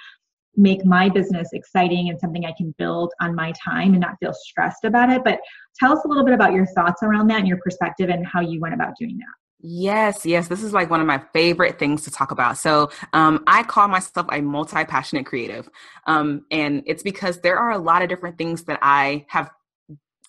make 0.56 0.86
my 0.86 1.08
business 1.08 1.50
exciting 1.54 2.10
and 2.10 2.20
something 2.20 2.46
I 2.46 2.54
can 2.58 2.74
build 2.78 3.14
on 3.22 3.36
my 3.36 3.54
time 3.64 3.94
and 3.94 4.02
not 4.02 4.16
feel 4.20 4.34
stressed 4.34 4.84
about 4.84 5.10
it. 5.10 5.24
But 5.24 5.40
tell 5.80 5.94
us 5.96 6.04
a 6.04 6.08
little 6.08 6.26
bit 6.26 6.34
about 6.34 6.54
your 6.54 6.66
thoughts 6.68 7.04
around 7.04 7.28
that 7.28 7.40
and 7.40 7.48
your 7.48 7.60
perspective 7.64 8.10
and 8.10 8.26
how 8.26 8.42
you 8.42 8.60
went 8.60 8.74
about 8.74 8.94
doing 9.00 9.18
that. 9.18 9.47
Yes, 9.70 10.26
yes. 10.26 10.48
This 10.48 10.64
is 10.64 10.72
like 10.72 10.90
one 10.90 11.02
of 11.02 11.08
my 11.08 11.22
favorite 11.34 11.78
things 11.78 12.04
to 12.04 12.12
talk 12.12 12.32
about. 12.32 12.58
So, 12.58 12.90
um, 13.12 13.44
I 13.48 13.64
call 13.64 13.90
myself 13.90 14.26
a 14.32 14.40
multi 14.40 14.86
passionate 14.86 15.26
creative. 15.26 15.68
Um, 16.06 16.46
and 16.52 16.84
it's 16.86 17.04
because 17.04 17.42
there 17.42 17.58
are 17.58 17.72
a 17.72 17.78
lot 17.78 18.02
of 18.02 18.08
different 18.08 18.38
things 18.38 18.64
that 18.64 18.80
I 18.82 19.26
have 19.28 19.50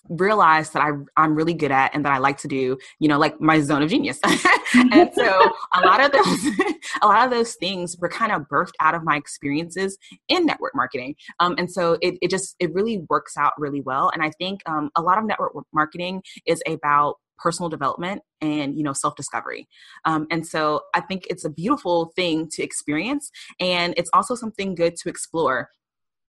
realized 0.09 0.73
that 0.73 0.81
I, 0.81 0.91
I'm 1.15 1.35
really 1.35 1.53
good 1.53 1.71
at 1.71 1.95
and 1.95 2.03
that 2.03 2.11
I 2.11 2.17
like 2.17 2.37
to 2.39 2.49
do, 2.49 2.77
you 2.99 3.07
know, 3.07 3.17
like 3.17 3.39
my 3.39 3.61
zone 3.61 3.81
of 3.81 3.89
genius. 3.89 4.19
and 4.73 5.09
so 5.13 5.51
a 5.75 5.81
lot 5.85 6.03
of 6.03 6.11
those, 6.11 6.45
a 7.01 7.07
lot 7.07 7.23
of 7.23 7.31
those 7.31 7.55
things 7.55 7.95
were 7.97 8.09
kind 8.09 8.33
of 8.33 8.41
birthed 8.51 8.73
out 8.81 8.95
of 8.95 9.03
my 9.03 9.15
experiences 9.15 9.97
in 10.27 10.45
network 10.45 10.75
marketing. 10.75 11.15
Um, 11.39 11.55
and 11.57 11.71
so 11.71 11.97
it, 12.01 12.15
it 12.21 12.29
just, 12.29 12.55
it 12.59 12.73
really 12.73 13.05
works 13.09 13.37
out 13.37 13.53
really 13.57 13.81
well. 13.81 14.11
And 14.13 14.21
I 14.21 14.31
think 14.31 14.61
um, 14.65 14.89
a 14.97 15.01
lot 15.01 15.17
of 15.17 15.25
network 15.25 15.53
marketing 15.73 16.23
is 16.45 16.61
about 16.67 17.15
personal 17.39 17.69
development 17.69 18.21
and 18.41 18.77
you 18.77 18.83
know 18.83 18.93
self-discovery 18.93 19.67
um, 20.05 20.27
and 20.31 20.45
so 20.45 20.81
i 20.93 21.01
think 21.01 21.25
it's 21.29 21.45
a 21.45 21.49
beautiful 21.49 22.11
thing 22.15 22.47
to 22.49 22.63
experience 22.63 23.31
and 23.59 23.93
it's 23.97 24.09
also 24.13 24.35
something 24.35 24.75
good 24.75 24.95
to 24.95 25.09
explore 25.09 25.69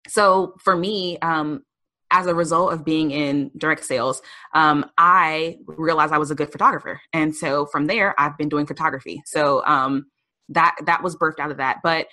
so 0.08 0.54
for 0.63 0.76
me 0.76 1.17
um, 1.19 1.63
as 2.12 2.26
a 2.26 2.34
result 2.34 2.74
of 2.74 2.84
being 2.84 3.12
in 3.12 3.52
direct 3.58 3.86
sales, 3.86 4.22
um, 4.56 4.86
I 4.98 5.58
realized 5.65 6.12
I 6.12 6.17
was 6.17 6.32
a 6.32 6.36
good 6.36 6.52
photographer, 6.52 7.00
and 7.13 7.36
so 7.36 7.67
from 7.67 7.86
there, 7.86 8.15
I've 8.19 8.38
been 8.38 8.50
doing 8.50 8.65
photography. 8.65 9.22
So 9.26 9.63
um, 9.65 10.08
that 10.50 10.76
that 10.86 11.04
was 11.04 11.15
birthed 11.15 11.39
out 11.39 11.52
of 11.52 11.58
that. 11.58 11.78
But 11.84 12.08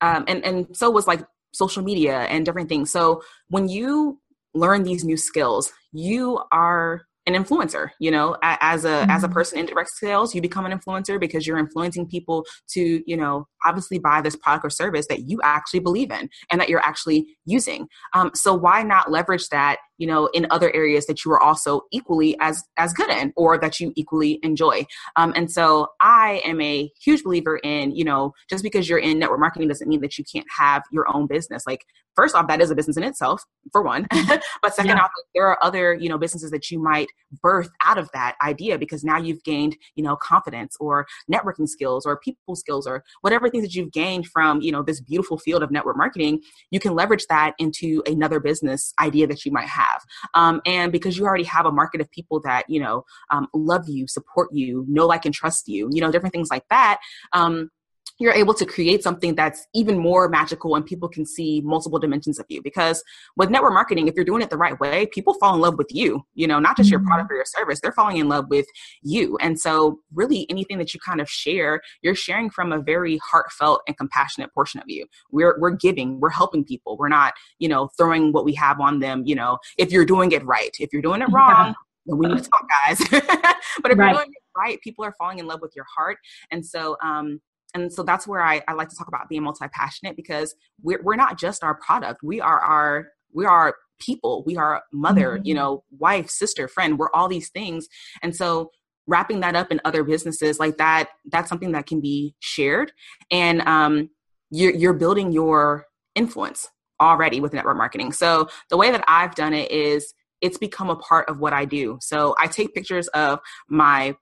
um, 0.00 0.24
and 0.28 0.44
and 0.44 0.76
so 0.76 0.90
was 0.90 1.06
like 1.06 1.24
social 1.52 1.82
media 1.82 2.20
and 2.22 2.44
different 2.44 2.68
things. 2.68 2.90
So 2.90 3.22
when 3.48 3.68
you 3.68 4.20
learn 4.54 4.84
these 4.84 5.04
new 5.04 5.16
skills, 5.16 5.72
you 5.92 6.40
are 6.52 7.02
an 7.26 7.34
influencer 7.34 7.88
you 7.98 8.10
know 8.10 8.36
as 8.42 8.84
a 8.84 8.88
mm-hmm. 8.88 9.10
as 9.10 9.24
a 9.24 9.28
person 9.28 9.58
in 9.58 9.66
direct 9.66 9.90
sales 9.90 10.34
you 10.34 10.42
become 10.42 10.66
an 10.66 10.78
influencer 10.78 11.18
because 11.18 11.46
you're 11.46 11.58
influencing 11.58 12.06
people 12.06 12.44
to 12.68 13.02
you 13.06 13.16
know 13.16 13.46
obviously 13.64 13.98
buy 13.98 14.20
this 14.20 14.36
product 14.36 14.64
or 14.64 14.70
service 14.70 15.06
that 15.08 15.28
you 15.28 15.40
actually 15.42 15.80
believe 15.80 16.10
in 16.10 16.28
and 16.50 16.60
that 16.60 16.68
you're 16.68 16.84
actually 16.84 17.26
using. 17.44 17.88
Um, 18.14 18.30
so 18.34 18.54
why 18.54 18.82
not 18.82 19.10
leverage 19.10 19.48
that 19.50 19.78
you 19.98 20.06
know 20.06 20.26
in 20.34 20.46
other 20.50 20.74
areas 20.74 21.06
that 21.06 21.24
you 21.24 21.32
are 21.32 21.42
also 21.42 21.82
equally 21.92 22.36
as 22.40 22.62
as 22.76 22.92
good 22.92 23.10
in 23.10 23.32
or 23.36 23.58
that 23.58 23.80
you 23.80 23.92
equally 23.96 24.38
enjoy? 24.42 24.86
Um, 25.16 25.32
and 25.36 25.50
so 25.50 25.88
i 26.00 26.42
am 26.44 26.60
a 26.60 26.90
huge 27.02 27.22
believer 27.22 27.58
in 27.58 27.94
you 27.94 28.04
know 28.04 28.32
just 28.50 28.62
because 28.62 28.88
you're 28.88 28.98
in 28.98 29.18
network 29.18 29.40
marketing 29.40 29.68
doesn't 29.68 29.88
mean 29.88 30.00
that 30.00 30.18
you 30.18 30.24
can't 30.30 30.46
have 30.56 30.82
your 30.90 31.06
own 31.14 31.26
business. 31.26 31.64
Like 31.66 31.84
first 32.14 32.34
off 32.34 32.46
that 32.48 32.60
is 32.60 32.70
a 32.70 32.74
business 32.74 32.96
in 32.96 33.02
itself 33.02 33.42
for 33.72 33.82
one. 33.82 34.06
But 34.62 34.74
second 34.74 34.96
yeah. 34.96 35.02
off 35.02 35.10
there 35.34 35.46
are 35.46 35.58
other 35.62 35.94
you 35.94 36.08
know 36.08 36.18
businesses 36.18 36.50
that 36.50 36.70
you 36.70 36.78
might 36.78 37.08
birth 37.42 37.68
out 37.84 37.98
of 37.98 38.08
that 38.14 38.34
idea 38.42 38.78
because 38.78 39.04
now 39.04 39.18
you've 39.18 39.42
gained 39.44 39.76
you 39.94 40.02
know 40.02 40.16
confidence 40.16 40.76
or 40.80 41.06
networking 41.30 41.68
skills 41.68 42.06
or 42.06 42.18
people 42.18 42.56
skills 42.56 42.86
or 42.86 43.04
whatever 43.20 43.50
things 43.50 43.64
that 43.64 43.74
you've 43.74 43.92
gained 43.92 44.26
from 44.26 44.60
you 44.60 44.72
know 44.72 44.82
this 44.82 45.00
beautiful 45.00 45.38
field 45.38 45.62
of 45.62 45.70
network 45.70 45.96
marketing 45.96 46.40
you 46.70 46.80
can 46.80 46.94
leverage 46.94 47.26
that 47.28 47.33
into 47.58 48.02
another 48.06 48.40
business 48.40 48.92
idea 49.00 49.26
that 49.26 49.44
you 49.44 49.52
might 49.52 49.68
have. 49.68 50.02
Um, 50.34 50.60
and 50.66 50.92
because 50.92 51.16
you 51.16 51.24
already 51.24 51.44
have 51.44 51.66
a 51.66 51.72
market 51.72 52.00
of 52.00 52.10
people 52.10 52.40
that 52.44 52.64
you 52.68 52.80
know 52.80 53.04
um, 53.30 53.48
love 53.54 53.84
you 53.88 54.06
support 54.06 54.48
you 54.52 54.84
know 54.88 55.06
like 55.06 55.24
and 55.24 55.34
trust 55.34 55.68
you 55.68 55.88
you 55.92 56.00
know 56.00 56.10
different 56.10 56.32
things 56.32 56.48
like 56.50 56.64
that 56.70 57.00
um, 57.32 57.70
you're 58.18 58.32
able 58.32 58.54
to 58.54 58.64
create 58.64 59.02
something 59.02 59.34
that's 59.34 59.66
even 59.74 59.98
more 59.98 60.28
magical 60.28 60.76
and 60.76 60.86
people 60.86 61.08
can 61.08 61.26
see 61.26 61.60
multiple 61.64 61.98
dimensions 61.98 62.38
of 62.38 62.46
you. 62.48 62.62
Because 62.62 63.02
with 63.36 63.50
network 63.50 63.72
marketing 63.72 64.08
if 64.08 64.14
you're 64.14 64.24
doing 64.24 64.42
it 64.42 64.50
the 64.50 64.56
right 64.56 64.78
way 64.80 65.06
people 65.06 65.34
fall 65.34 65.54
in 65.54 65.60
love 65.60 65.76
with 65.78 65.88
you 65.90 66.22
you 66.34 66.46
know 66.46 66.58
not 66.58 66.76
just 66.76 66.90
your 66.90 67.00
product 67.00 67.26
mm-hmm. 67.26 67.34
or 67.34 67.36
your 67.36 67.44
service 67.44 67.80
they're 67.80 67.92
falling 67.92 68.18
in 68.18 68.28
love 68.28 68.48
with 68.48 68.66
you. 69.02 69.36
And 69.40 69.58
so 69.58 70.00
really 70.12 70.46
anything 70.50 70.78
that 70.78 70.94
you 70.94 71.00
kind 71.00 71.20
of 71.20 71.28
share 71.28 71.80
you're 72.02 72.14
sharing 72.14 72.50
from 72.50 72.72
a 72.72 72.80
very 72.80 73.18
heartfelt 73.18 73.82
and 73.86 73.96
compassionate 73.96 74.52
portion 74.54 74.80
of 74.80 74.86
you. 74.88 75.06
We're 75.30 75.58
we're 75.58 75.70
giving 75.70 76.20
we're 76.20 76.30
helping 76.30 76.64
people. 76.64 76.96
We're 76.96 77.08
not 77.08 77.34
you 77.58 77.68
know 77.68 77.88
throwing 77.96 78.32
what 78.32 78.44
we 78.44 78.54
have 78.54 78.80
on 78.80 79.00
them 79.00 79.22
you 79.26 79.34
know 79.34 79.58
if 79.78 79.90
you're 79.90 80.06
doing 80.06 80.32
it 80.32 80.44
right. 80.44 80.74
If 80.78 80.92
you're 80.92 81.02
doing 81.02 81.22
it 81.22 81.28
wrong 81.30 81.74
yeah. 82.06 82.14
we 82.14 82.26
need 82.28 82.42
to 82.42 82.50
talk 82.50 82.66
guys. 82.86 82.98
But 83.82 83.90
if 83.90 83.98
right. 83.98 84.10
you're 84.10 84.20
doing 84.20 84.32
it 84.32 84.42
right 84.56 84.80
people 84.82 85.04
are 85.04 85.14
falling 85.18 85.38
in 85.38 85.46
love 85.46 85.60
with 85.60 85.72
your 85.74 85.86
heart. 85.96 86.18
And 86.50 86.64
so 86.64 86.96
um 87.02 87.40
and 87.74 87.92
so 87.92 88.02
that's 88.02 88.26
where 88.26 88.40
I, 88.40 88.62
I 88.68 88.72
like 88.74 88.88
to 88.88 88.96
talk 88.96 89.08
about 89.08 89.28
being 89.28 89.42
multi-passionate 89.42 90.16
because 90.16 90.54
we're, 90.82 91.02
we're 91.02 91.16
not 91.16 91.38
just 91.38 91.64
our 91.64 91.74
product. 91.74 92.22
We 92.22 92.40
are 92.40 92.60
our 92.60 93.08
we 93.34 93.44
are 93.44 93.74
people. 93.98 94.44
We 94.46 94.56
are 94.56 94.82
mother 94.92 95.36
mm-hmm. 95.36 95.46
you 95.46 95.54
know 95.54 95.84
wife 95.98 96.30
sister 96.30 96.68
friend. 96.68 96.98
We're 96.98 97.10
all 97.12 97.28
these 97.28 97.50
things. 97.50 97.88
And 98.22 98.34
so 98.34 98.70
wrapping 99.06 99.40
that 99.40 99.56
up 99.56 99.70
in 99.70 99.80
other 99.84 100.02
businesses 100.02 100.58
like 100.58 100.78
that 100.78 101.10
that's 101.26 101.48
something 101.48 101.72
that 101.72 101.86
can 101.86 102.00
be 102.00 102.34
shared. 102.40 102.92
And 103.30 103.60
um, 103.62 104.10
you're, 104.50 104.74
you're 104.74 104.94
building 104.94 105.30
your 105.30 105.86
influence 106.14 106.68
already 107.00 107.40
with 107.40 107.52
network 107.52 107.76
marketing. 107.76 108.12
So 108.12 108.48
the 108.70 108.76
way 108.76 108.90
that 108.90 109.04
i've 109.08 109.34
done 109.34 109.52
it 109.52 109.70
is 109.70 110.14
it's 110.40 110.58
become 110.58 110.90
a 110.90 110.96
part 110.96 111.28
of 111.28 111.40
what 111.40 111.52
i 111.52 111.64
do. 111.64 111.98
So 112.00 112.34
i 112.38 112.46
take 112.46 112.72
pictures 112.72 113.08
of 113.08 113.40
my 113.68 114.14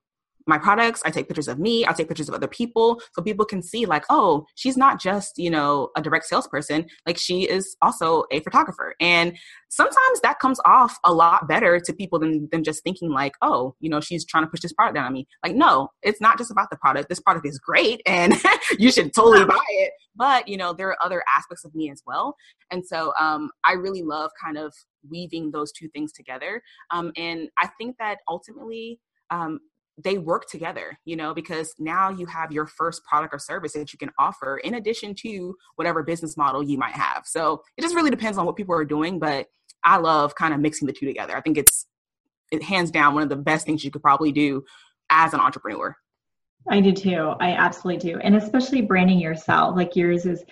my 0.46 0.58
products 0.58 1.02
i 1.04 1.10
take 1.10 1.28
pictures 1.28 1.48
of 1.48 1.58
me 1.58 1.86
i 1.86 1.92
take 1.92 2.08
pictures 2.08 2.28
of 2.28 2.34
other 2.34 2.48
people 2.48 3.00
so 3.14 3.22
people 3.22 3.44
can 3.44 3.62
see 3.62 3.86
like 3.86 4.04
oh 4.10 4.44
she's 4.54 4.76
not 4.76 5.00
just 5.00 5.38
you 5.38 5.50
know 5.50 5.90
a 5.96 6.02
direct 6.02 6.26
salesperson 6.26 6.86
like 7.06 7.18
she 7.18 7.48
is 7.48 7.76
also 7.82 8.24
a 8.30 8.40
photographer. 8.40 8.94
And 9.00 9.36
sometimes 9.68 10.20
that 10.22 10.38
comes 10.38 10.60
off 10.64 10.98
a 11.04 11.12
lot 11.12 11.48
better 11.48 11.80
to 11.80 11.92
people 11.92 12.18
than, 12.18 12.48
than 12.50 12.64
just 12.64 12.82
thinking 12.82 13.10
like 13.10 13.32
oh 13.42 13.74
you 13.80 13.88
know 13.88 14.00
she's 14.00 14.24
trying 14.24 14.44
to 14.44 14.50
push 14.50 14.60
this 14.60 14.72
product 14.72 14.96
down 14.96 15.06
on 15.06 15.12
me. 15.12 15.26
Like 15.44 15.54
no 15.54 15.88
it's 16.02 16.20
not 16.20 16.38
just 16.38 16.50
about 16.50 16.70
the 16.70 16.76
product. 16.76 17.08
This 17.08 17.20
product 17.20 17.46
is 17.46 17.58
great 17.58 18.02
and 18.06 18.34
you 18.78 18.90
should 18.90 19.14
totally 19.14 19.44
buy 19.44 19.64
it. 19.68 19.92
But 20.14 20.48
you 20.48 20.56
know 20.56 20.72
there 20.72 20.88
are 20.88 21.02
other 21.02 21.22
aspects 21.34 21.64
of 21.64 21.74
me 21.74 21.90
as 21.90 22.02
well. 22.06 22.36
And 22.70 22.84
so 22.84 23.12
um, 23.18 23.50
i 23.64 23.72
really 23.72 24.02
love 24.02 24.30
kind 24.42 24.58
of 24.58 24.74
weaving 25.08 25.50
those 25.50 25.72
two 25.72 25.88
things 25.88 26.12
together. 26.12 26.62
Um, 26.90 27.12
and 27.16 27.48
i 27.58 27.68
think 27.78 27.96
that 27.98 28.18
ultimately 28.28 29.00
um, 29.30 29.60
they 29.98 30.18
work 30.18 30.46
together, 30.48 30.98
you 31.04 31.16
know, 31.16 31.34
because 31.34 31.74
now 31.78 32.10
you 32.10 32.26
have 32.26 32.50
your 32.50 32.66
first 32.66 33.04
product 33.04 33.34
or 33.34 33.38
service 33.38 33.72
that 33.74 33.92
you 33.92 33.98
can 33.98 34.10
offer 34.18 34.58
in 34.58 34.74
addition 34.74 35.14
to 35.14 35.54
whatever 35.76 36.02
business 36.02 36.36
model 36.36 36.62
you 36.62 36.78
might 36.78 36.94
have. 36.94 37.24
So 37.26 37.62
it 37.76 37.82
just 37.82 37.94
really 37.94 38.10
depends 38.10 38.38
on 38.38 38.46
what 38.46 38.56
people 38.56 38.74
are 38.74 38.84
doing, 38.84 39.18
but 39.18 39.46
I 39.84 39.98
love 39.98 40.34
kind 40.34 40.54
of 40.54 40.60
mixing 40.60 40.86
the 40.86 40.92
two 40.92 41.06
together. 41.06 41.36
I 41.36 41.40
think 41.40 41.58
it's 41.58 41.86
it 42.50 42.62
hands 42.62 42.90
down 42.90 43.14
one 43.14 43.22
of 43.22 43.28
the 43.28 43.36
best 43.36 43.66
things 43.66 43.84
you 43.84 43.90
could 43.90 44.02
probably 44.02 44.30
do 44.30 44.62
as 45.10 45.34
an 45.34 45.40
entrepreneur. 45.40 45.96
I 46.68 46.80
do 46.80 46.92
too. 46.92 47.34
I 47.40 47.52
absolutely 47.52 48.12
do. 48.12 48.18
And 48.18 48.36
especially 48.36 48.82
branding 48.82 49.18
yourself, 49.18 49.74
like 49.76 49.96
yours 49.96 50.26
is 50.26 50.44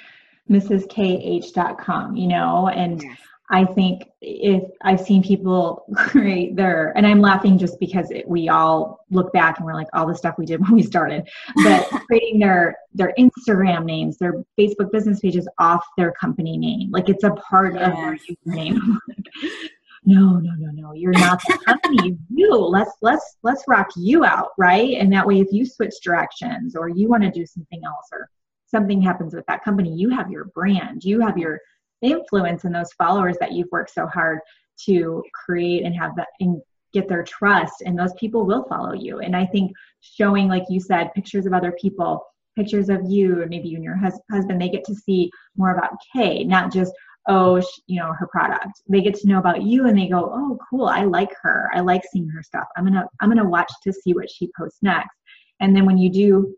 mrskayh.com, 0.51 2.17
you 2.17 2.27
know, 2.27 2.69
and 2.69 3.03
yes. 3.03 3.19
I 3.53 3.65
think 3.65 4.05
if 4.21 4.63
I've 4.83 5.01
seen 5.01 5.25
people 5.25 5.85
create 5.97 6.55
their, 6.55 6.97
and 6.97 7.05
I'm 7.07 7.21
laughing 7.21 7.59
just 7.59 7.81
because 7.81 8.11
it, 8.13 8.27
we 8.27 8.49
all 8.49 9.05
look 9.11 9.33
back 9.33 9.59
and 9.59 9.67
we're 9.67 9.75
like 9.75 9.89
all 9.93 10.07
the 10.07 10.15
stuff 10.15 10.37
we 10.39 10.47
did 10.47 10.61
when 10.61 10.73
we 10.73 10.83
started, 10.83 11.29
but 11.65 11.89
creating 12.07 12.39
their 12.39 12.77
their 12.95 13.13
Instagram 13.19 13.85
names, 13.85 14.19
their 14.19 14.45
Facebook 14.59 14.93
business 14.93 15.21
pages 15.21 15.49
off 15.59 15.85
their 15.97 16.13
company 16.13 16.57
name, 16.57 16.91
like 16.93 17.09
it's 17.09 17.25
a 17.25 17.31
part 17.31 17.75
yes. 17.75 17.89
of 17.89 17.97
their 17.97 18.17
username. 18.17 18.79
no, 20.05 20.39
no, 20.39 20.53
no, 20.57 20.71
no, 20.73 20.93
you're 20.93 21.13
not 21.13 21.41
the 21.49 21.59
company. 21.67 22.17
you 22.31 22.55
let's 22.55 22.93
let's 23.03 23.37
let's 23.43 23.65
rock 23.67 23.89
you 23.97 24.25
out, 24.25 24.51
right? 24.59 24.97
And 24.97 25.13
that 25.13 25.27
way, 25.27 25.41
if 25.41 25.49
you 25.51 25.67
switch 25.67 25.95
directions 26.05 26.77
or 26.77 26.89
you 26.89 27.09
want 27.09 27.25
to 27.25 27.31
do 27.31 27.45
something 27.45 27.81
else 27.85 28.07
or 28.13 28.31
something 28.67 29.03
happens 29.03 29.35
with 29.35 29.45
that 29.47 29.65
company, 29.65 29.93
you 29.93 30.09
have 30.11 30.31
your 30.31 30.45
brand, 30.45 31.03
you 31.03 31.21
have 31.21 31.37
your 31.37 31.59
influence 32.03 32.65
and 32.65 32.75
those 32.75 32.93
followers 32.93 33.37
that 33.41 33.53
you've 33.53 33.71
worked 33.71 33.93
so 33.93 34.07
hard 34.07 34.41
to 34.87 35.23
create 35.35 35.85
and 35.85 35.95
have 35.95 36.17
that 36.17 36.29
and 36.41 36.61
get 36.93 37.09
their 37.09 37.23
trust 37.23 37.83
and 37.85 37.99
those 37.99 38.15
people 38.15 38.45
will 38.45 38.65
follow 38.65 38.93
you. 38.93 39.21
And 39.21 39.37
i 39.37 39.47
think 39.47 39.73
showing 40.01 40.49
like 40.49 40.65
you 40.69 40.81
said 40.81 41.13
pictures 41.15 41.47
of 41.47 41.53
other 41.53 41.73
people 41.81 42.25
pictures 42.57 42.89
of 42.89 43.01
you 43.07 43.45
maybe 43.49 43.69
you 43.69 43.77
and 43.77 43.85
your 43.85 43.97
hus- 43.97 44.21
husband 44.31 44.61
they 44.61 44.69
get 44.69 44.85
to 44.85 44.95
see 44.95 45.31
more 45.57 45.77
about 45.77 45.93
kay 46.13 46.43
not 46.43 46.73
just 46.73 46.93
oh 47.29 47.63
you 47.87 48.01
know 48.01 48.13
her 48.13 48.27
product. 48.27 48.83
They 48.89 49.03
get 49.03 49.15
to 49.17 49.29
know 49.29 49.39
about 49.39 49.63
you 49.63 49.87
and 49.87 49.97
they 49.97 50.09
go 50.09 50.31
oh 50.33 50.59
cool 50.69 50.87
i 50.87 51.05
like 51.05 51.33
her. 51.43 51.71
I 51.75 51.81
like 51.81 52.03
seeing 52.11 52.29
her 52.29 52.43
stuff. 52.43 52.67
I'm 52.77 52.85
gonna 52.85 53.07
i'm 53.21 53.29
gonna 53.29 53.49
watch 53.49 53.71
to 53.85 53.93
see 53.93 54.15
what 54.15 54.31
she 54.31 54.51
posts 54.59 54.79
next. 54.83 55.17
And 55.61 55.77
then 55.77 55.85
when 55.87 55.99
you 55.99 56.11
do 56.11 56.55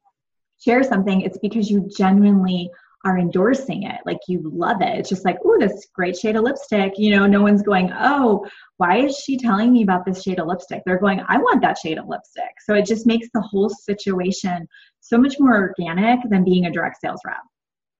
share 0.60 0.82
something 0.82 1.22
it's 1.22 1.38
because 1.38 1.70
you 1.70 1.88
genuinely 1.96 2.70
are 3.04 3.18
endorsing 3.18 3.82
it 3.82 4.00
like 4.06 4.18
you 4.28 4.40
love 4.44 4.80
it 4.80 4.98
it's 4.98 5.08
just 5.08 5.24
like 5.24 5.38
oh 5.44 5.56
this 5.58 5.88
great 5.94 6.16
shade 6.16 6.36
of 6.36 6.44
lipstick 6.44 6.92
you 6.96 7.14
know 7.14 7.26
no 7.26 7.42
one's 7.42 7.62
going 7.62 7.90
oh 7.98 8.46
why 8.76 8.98
is 8.98 9.16
she 9.16 9.36
telling 9.36 9.72
me 9.72 9.82
about 9.82 10.04
this 10.04 10.22
shade 10.22 10.38
of 10.38 10.46
lipstick 10.46 10.82
they're 10.86 10.98
going 10.98 11.20
i 11.28 11.36
want 11.36 11.60
that 11.60 11.78
shade 11.78 11.98
of 11.98 12.06
lipstick 12.08 12.54
so 12.64 12.74
it 12.74 12.86
just 12.86 13.06
makes 13.06 13.28
the 13.34 13.40
whole 13.40 13.68
situation 13.68 14.66
so 15.00 15.18
much 15.18 15.34
more 15.38 15.56
organic 15.56 16.18
than 16.30 16.44
being 16.44 16.66
a 16.66 16.72
direct 16.72 17.00
sales 17.00 17.20
rep 17.26 17.40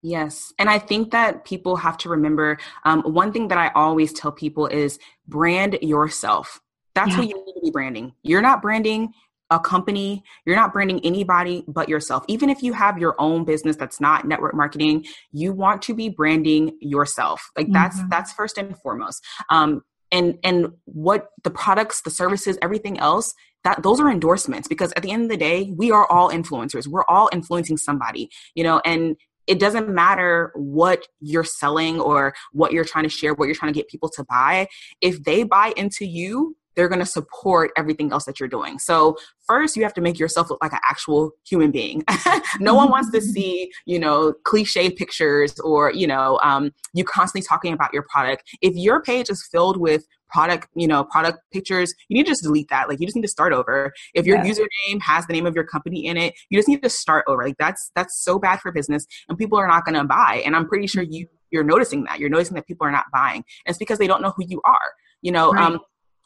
Yes. 0.04 0.52
And 0.58 0.68
I 0.68 0.80
think 0.80 1.12
that 1.12 1.44
people 1.44 1.76
have 1.76 1.96
to 1.98 2.08
remember 2.08 2.58
um, 2.84 3.02
one 3.02 3.32
thing 3.32 3.48
that 3.48 3.58
I 3.58 3.68
always 3.68 4.12
tell 4.12 4.32
people 4.32 4.66
is 4.66 4.98
brand 5.28 5.78
yourself. 5.80 6.60
That's 6.94 7.10
yeah. 7.10 7.16
who 7.16 7.22
you 7.22 7.46
need 7.46 7.52
to 7.54 7.60
be 7.62 7.70
branding. 7.70 8.12
You're 8.22 8.42
not 8.42 8.62
branding 8.62 9.12
a 9.52 9.60
company, 9.60 10.24
you're 10.46 10.56
not 10.56 10.72
branding 10.72 11.00
anybody 11.04 11.62
but 11.68 11.88
yourself. 11.88 12.24
Even 12.26 12.48
if 12.48 12.62
you 12.62 12.72
have 12.72 12.98
your 12.98 13.14
own 13.18 13.44
business 13.44 13.76
that's 13.76 14.00
not 14.00 14.26
network 14.26 14.54
marketing, 14.54 15.04
you 15.30 15.52
want 15.52 15.82
to 15.82 15.94
be 15.94 16.08
branding 16.08 16.76
yourself. 16.80 17.42
Like 17.56 17.70
that's 17.70 17.98
mm-hmm. 17.98 18.08
that's 18.08 18.32
first 18.32 18.56
and 18.56 18.76
foremost. 18.78 19.22
Um, 19.50 19.82
and 20.10 20.38
and 20.42 20.68
what 20.86 21.28
the 21.44 21.50
products, 21.50 22.00
the 22.02 22.10
services, 22.10 22.58
everything 22.62 22.98
else 22.98 23.34
that 23.64 23.82
those 23.82 24.00
are 24.00 24.10
endorsements 24.10 24.66
because 24.66 24.92
at 24.96 25.02
the 25.02 25.10
end 25.12 25.24
of 25.24 25.28
the 25.28 25.36
day, 25.36 25.70
we 25.76 25.90
are 25.90 26.06
all 26.10 26.30
influencers. 26.30 26.86
We're 26.86 27.04
all 27.08 27.28
influencing 27.32 27.76
somebody, 27.76 28.28
you 28.54 28.64
know, 28.64 28.80
and 28.84 29.16
it 29.46 29.58
doesn't 29.58 29.88
matter 29.88 30.52
what 30.54 31.06
you're 31.20 31.44
selling 31.44 32.00
or 32.00 32.34
what 32.52 32.72
you're 32.72 32.84
trying 32.84 33.04
to 33.04 33.10
share, 33.10 33.34
what 33.34 33.46
you're 33.46 33.54
trying 33.54 33.72
to 33.72 33.78
get 33.78 33.88
people 33.88 34.08
to 34.16 34.24
buy. 34.24 34.68
If 35.00 35.22
they 35.24 35.42
buy 35.42 35.72
into 35.76 36.06
you, 36.06 36.56
they're 36.74 36.88
going 36.88 36.98
to 36.98 37.06
support 37.06 37.70
everything 37.76 38.12
else 38.12 38.24
that 38.24 38.40
you're 38.40 38.48
doing. 38.48 38.78
So 38.78 39.16
first 39.46 39.76
you 39.76 39.82
have 39.82 39.94
to 39.94 40.00
make 40.00 40.18
yourself 40.18 40.50
look 40.50 40.62
like 40.62 40.72
an 40.72 40.80
actual 40.88 41.32
human 41.46 41.70
being. 41.70 42.04
no 42.60 42.74
one 42.74 42.90
wants 42.90 43.10
to 43.12 43.20
see, 43.32 43.70
you 43.86 43.98
know, 43.98 44.34
cliche 44.44 44.90
pictures 44.90 45.58
or, 45.60 45.92
you 45.92 46.06
know, 46.06 46.38
um, 46.42 46.72
you 46.94 47.04
constantly 47.04 47.46
talking 47.46 47.72
about 47.72 47.92
your 47.92 48.04
product. 48.08 48.44
If 48.60 48.74
your 48.74 49.02
page 49.02 49.30
is 49.30 49.46
filled 49.50 49.76
with 49.76 50.04
product, 50.32 50.68
you 50.74 50.88
know, 50.88 51.04
product 51.04 51.40
pictures, 51.52 51.92
you 52.08 52.16
need 52.16 52.24
to 52.24 52.30
just 52.30 52.42
delete 52.42 52.68
that. 52.70 52.88
Like 52.88 53.00
you 53.00 53.06
just 53.06 53.16
need 53.16 53.22
to 53.22 53.28
start 53.28 53.52
over. 53.52 53.92
If 54.14 54.26
your 54.26 54.38
yeah. 54.38 54.50
username 54.50 55.00
has 55.02 55.26
the 55.26 55.32
name 55.32 55.46
of 55.46 55.54
your 55.54 55.64
company 55.64 56.06
in 56.06 56.16
it, 56.16 56.34
you 56.48 56.58
just 56.58 56.68
need 56.68 56.82
to 56.82 56.88
start 56.88 57.24
over. 57.28 57.44
Like 57.44 57.58
that's 57.58 57.90
that's 57.94 58.22
so 58.22 58.38
bad 58.38 58.60
for 58.60 58.72
business 58.72 59.06
and 59.28 59.36
people 59.36 59.58
are 59.58 59.68
not 59.68 59.84
going 59.84 59.94
to 59.94 60.04
buy. 60.04 60.42
And 60.44 60.56
I'm 60.56 60.66
pretty 60.66 60.86
sure 60.86 61.02
you 61.02 61.26
you're 61.52 61.62
noticing 61.62 62.04
that. 62.04 62.18
You're 62.18 62.30
noticing 62.30 62.54
that 62.54 62.66
people 62.66 62.86
are 62.86 62.90
not 62.90 63.04
buying. 63.12 63.44
And 63.66 63.72
it's 63.72 63.78
because 63.78 63.98
they 63.98 64.06
don't 64.06 64.22
know 64.22 64.32
who 64.34 64.44
you 64.48 64.60
are. 64.64 64.92
You 65.20 65.30
know, 65.30 65.52
right. 65.52 65.72
um, 65.72 65.80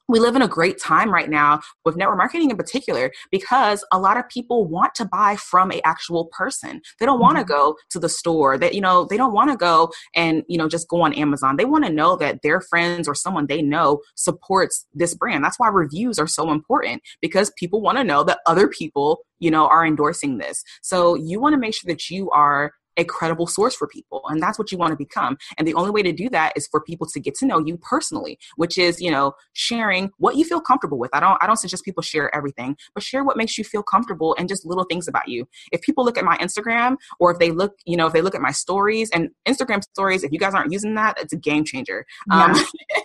we 0.09 0.21
live 0.21 0.37
in 0.37 0.42
a 0.42 0.49
great 0.49 0.79
time 0.79 1.12
right 1.12 1.29
now 1.29 1.61
with 1.85 1.97
network 1.97 2.19
marketing 2.19 2.51
in 2.51 2.57
particular 2.57 3.11
because 3.31 3.85
a 3.92 3.99
lot 3.99 4.16
of 4.16 4.29
people 4.29 4.66
want 4.66 4.95
to 4.95 5.05
buy 5.05 5.37
from 5.37 5.73
a 5.73 5.81
actual 5.85 6.27
person. 6.27 6.81
They 6.99 7.07
don't 7.07 7.21
want 7.21 7.37
to 7.37 7.42
mm-hmm. 7.42 7.53
go 7.53 7.77
to 7.90 7.99
the 7.99 8.09
store. 8.09 8.59
That 8.59 8.75
you 8.75 8.81
know 8.81 9.05
they 9.05 9.16
don't 9.16 9.33
want 9.33 9.51
to 9.51 9.57
go 9.57 9.90
and 10.14 10.42
you 10.49 10.59
know 10.59 10.69
just 10.69 10.88
go 10.88 11.03
on 11.03 11.12
amazon. 11.14 11.57
They 11.57 11.64
want 11.64 11.85
to 11.85 11.92
know 11.92 12.16
that 12.16 12.42
their 12.42 12.61
friends 12.61 13.09
or 13.09 13.14
someone 13.14 13.47
they 13.47 13.62
know 13.62 14.01
supports 14.14 14.87
this 14.95 15.14
brand. 15.14 15.45
That's 15.45 15.59
why 15.59 15.69
reviews 15.69 16.19
are 16.19 16.27
so 16.27 16.51
important 16.51 17.03
because 17.21 17.53
people 17.59 17.81
want 17.81 17.99
to 17.99 18.05
know 18.05 18.25
that 18.25 18.40
other 18.47 18.69
people 18.69 19.21
you 19.38 19.51
know 19.51 19.66
are 19.66 19.87
endorsing 19.87 20.38
this. 20.38 20.62
So 20.83 21.14
you 21.14 21.40
want 21.40 21.55
to 21.55 21.59
make 21.59 21.75
sure 21.75 21.90
that 21.90 22.09
you 22.11 22.31
are 22.31 22.73
a 22.97 23.05
credible 23.05 23.47
source 23.47 23.75
for 23.75 23.87
people 23.87 24.23
and 24.29 24.43
that's 24.43 24.59
what 24.59 24.73
you 24.73 24.79
want 24.79 24.91
to 24.91 24.97
become 24.97 25.37
and 25.59 25.67
the 25.67 25.75
only 25.75 25.91
way 25.91 26.03
to 26.03 26.13
do 26.13 26.29
that 26.29 26.53
is 26.57 26.67
for 26.69 26.81
people 26.81 27.07
to 27.07 27.21
get 27.21 27.35
to 27.35 27.47
know 27.47 27.59
you 27.59 27.77
personally 27.79 28.39
which 28.57 28.79
is 28.79 29.01
you 29.01 29.11
know 29.11 29.33
sharing 29.53 30.11
what 30.19 30.37
you 30.37 30.45
feel 30.45 30.61
comfortable 30.61 30.99
with. 30.99 31.11
I 31.13 31.21
don't 31.21 31.39
i 31.43 31.47
don't 31.47 31.57
suggest 31.57 31.85
people 31.85 32.03
share 32.03 32.35
everything 32.35 32.77
but 32.95 33.03
share 33.03 33.25
what 33.25 33.37
makes 33.37 33.57
you 33.59 33.65
feel 33.65 33.83
comfortable 33.83 34.35
and 34.39 34.49
just 34.49 34.67
little 34.67 34.85
things 34.85 35.09
about 35.09 35.29
you. 35.29 35.47
If 35.73 35.81
people 35.83 36.05
look 36.05 36.19
at 36.19 36.25
my 36.25 36.37
instagram 36.39 36.97
or 37.21 37.31
if 37.31 37.39
they 37.39 37.51
look 37.51 37.75
you 37.85 37.97
know 37.97 38.07
if 38.07 38.13
they 38.13 38.23
look 38.23 38.35
at 38.35 38.41
my 38.41 38.53
stories 38.53 39.11
and 39.13 39.31
instagram 39.47 39.83
stories 39.83 40.25
if 40.25 40.33
you 40.33 40.39
guys 40.39 40.55
aren't 40.55 40.73
using 40.73 40.95
that 40.95 41.19
it's 41.21 41.33
a 41.33 41.37
game 41.37 41.65
changer. 41.65 42.05
Yeah. 42.31 42.55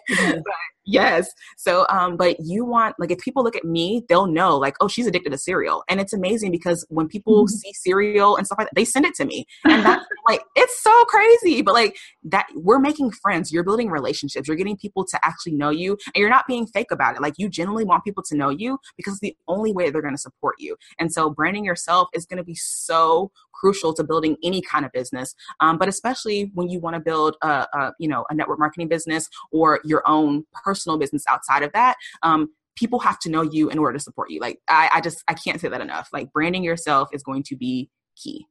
um, 0.09 0.41
Yes. 0.85 1.29
So, 1.57 1.85
um, 1.89 2.17
but 2.17 2.37
you 2.39 2.65
want 2.65 2.95
like 2.97 3.11
if 3.11 3.19
people 3.19 3.43
look 3.43 3.55
at 3.55 3.63
me, 3.63 4.03
they'll 4.09 4.25
know 4.25 4.57
like, 4.57 4.75
oh, 4.81 4.87
she's 4.87 5.05
addicted 5.05 5.31
to 5.31 5.37
cereal, 5.37 5.83
and 5.87 5.99
it's 5.99 6.13
amazing 6.13 6.51
because 6.51 6.85
when 6.89 7.07
people 7.07 7.45
mm-hmm. 7.45 7.53
see 7.53 7.73
cereal 7.73 8.35
and 8.35 8.47
stuff 8.47 8.57
like 8.57 8.67
that, 8.67 8.75
they 8.75 8.85
send 8.85 9.05
it 9.05 9.13
to 9.15 9.25
me, 9.25 9.45
and 9.63 9.85
that's 9.85 10.05
like 10.27 10.41
it's 10.55 10.81
so 10.81 11.03
crazy. 11.05 11.61
But 11.61 11.75
like 11.75 11.97
that, 12.23 12.47
we're 12.55 12.79
making 12.79 13.11
friends. 13.11 13.51
You're 13.51 13.63
building 13.63 13.89
relationships. 13.89 14.47
You're 14.47 14.57
getting 14.57 14.77
people 14.77 15.05
to 15.05 15.19
actually 15.23 15.53
know 15.53 15.69
you, 15.69 15.97
and 16.07 16.15
you're 16.15 16.29
not 16.29 16.47
being 16.47 16.65
fake 16.65 16.91
about 16.91 17.15
it. 17.15 17.21
Like 17.21 17.35
you 17.37 17.47
genuinely 17.47 17.85
want 17.85 18.03
people 18.03 18.23
to 18.23 18.35
know 18.35 18.49
you 18.49 18.79
because 18.97 19.13
it's 19.13 19.21
the 19.21 19.35
only 19.47 19.73
way 19.73 19.91
they're 19.91 20.01
going 20.01 20.15
to 20.15 20.21
support 20.21 20.55
you. 20.57 20.75
And 20.99 21.13
so, 21.13 21.29
branding 21.29 21.63
yourself 21.63 22.09
is 22.13 22.25
going 22.25 22.37
to 22.37 22.43
be 22.43 22.55
so 22.55 23.31
crucial 23.61 23.93
to 23.93 24.03
building 24.03 24.35
any 24.43 24.61
kind 24.61 24.85
of 24.85 24.91
business, 24.91 25.35
um, 25.59 25.77
but 25.77 25.87
especially 25.87 26.51
when 26.55 26.67
you 26.69 26.79
want 26.79 26.95
to 26.95 26.99
build 26.99 27.37
a, 27.41 27.67
a, 27.73 27.93
you 27.99 28.07
know 28.07 28.25
a 28.29 28.33
network 28.33 28.59
marketing 28.59 28.87
business 28.87 29.27
or 29.51 29.79
your 29.83 30.01
own 30.07 30.43
personal 30.63 30.97
business 30.97 31.23
outside 31.29 31.63
of 31.63 31.71
that. 31.73 31.95
Um, 32.23 32.49
people 32.75 32.99
have 32.99 33.19
to 33.19 33.29
know 33.29 33.43
you 33.43 33.69
in 33.69 33.77
order 33.77 33.93
to 33.93 34.03
support 34.03 34.31
you. 34.31 34.39
Like 34.39 34.59
I, 34.67 34.89
I 34.93 35.01
just 35.01 35.23
I 35.27 35.33
can't 35.33 35.61
say 35.61 35.67
that 35.69 35.81
enough. 35.81 36.09
Like 36.11 36.33
branding 36.33 36.63
yourself 36.63 37.09
is 37.13 37.21
going 37.23 37.43
to 37.43 37.55
be 37.55 37.89
key. 38.15 38.47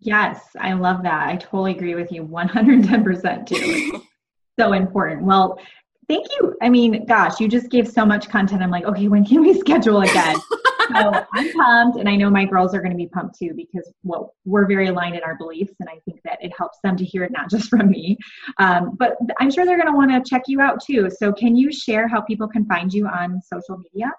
Yes, 0.00 0.40
I 0.58 0.74
love 0.74 1.02
that. 1.02 1.28
I 1.28 1.36
totally 1.36 1.72
agree 1.72 1.94
with 1.94 2.12
you 2.12 2.24
110% 2.24 3.46
too. 3.46 4.02
so 4.58 4.72
important. 4.72 5.22
Well, 5.22 5.58
thank 6.08 6.26
you. 6.38 6.54
I 6.62 6.68
mean, 6.68 7.04
gosh, 7.06 7.40
you 7.40 7.48
just 7.48 7.68
gave 7.68 7.88
so 7.88 8.06
much 8.06 8.28
content. 8.28 8.62
I'm 8.62 8.70
like, 8.70 8.84
okay, 8.84 9.08
when 9.08 9.24
can 9.24 9.40
we 9.40 9.58
schedule 9.58 10.00
again? 10.02 10.36
so 10.94 11.26
I'm 11.32 11.52
pumped, 11.52 11.98
and 11.98 12.08
I 12.08 12.16
know 12.16 12.30
my 12.30 12.44
girls 12.44 12.74
are 12.74 12.80
going 12.80 12.92
to 12.92 12.96
be 12.96 13.06
pumped 13.06 13.38
too 13.38 13.52
because 13.54 13.92
well, 14.02 14.34
we're 14.44 14.66
very 14.66 14.88
aligned 14.88 15.16
in 15.16 15.22
our 15.22 15.36
beliefs, 15.36 15.74
and 15.80 15.88
I 15.88 15.98
think 16.04 16.20
that 16.24 16.38
it 16.42 16.52
helps 16.56 16.78
them 16.82 16.96
to 16.96 17.04
hear 17.04 17.24
it 17.24 17.32
not 17.32 17.50
just 17.50 17.68
from 17.68 17.90
me, 17.90 18.16
um, 18.58 18.96
but 18.98 19.16
I'm 19.38 19.50
sure 19.50 19.64
they're 19.64 19.76
going 19.76 19.92
to 19.92 19.96
want 19.96 20.10
to 20.10 20.28
check 20.28 20.42
you 20.46 20.60
out 20.60 20.82
too. 20.84 21.10
So, 21.10 21.32
can 21.32 21.56
you 21.56 21.72
share 21.72 22.08
how 22.08 22.20
people 22.20 22.48
can 22.48 22.64
find 22.66 22.92
you 22.92 23.06
on 23.06 23.40
social 23.42 23.78
media? 23.78 24.12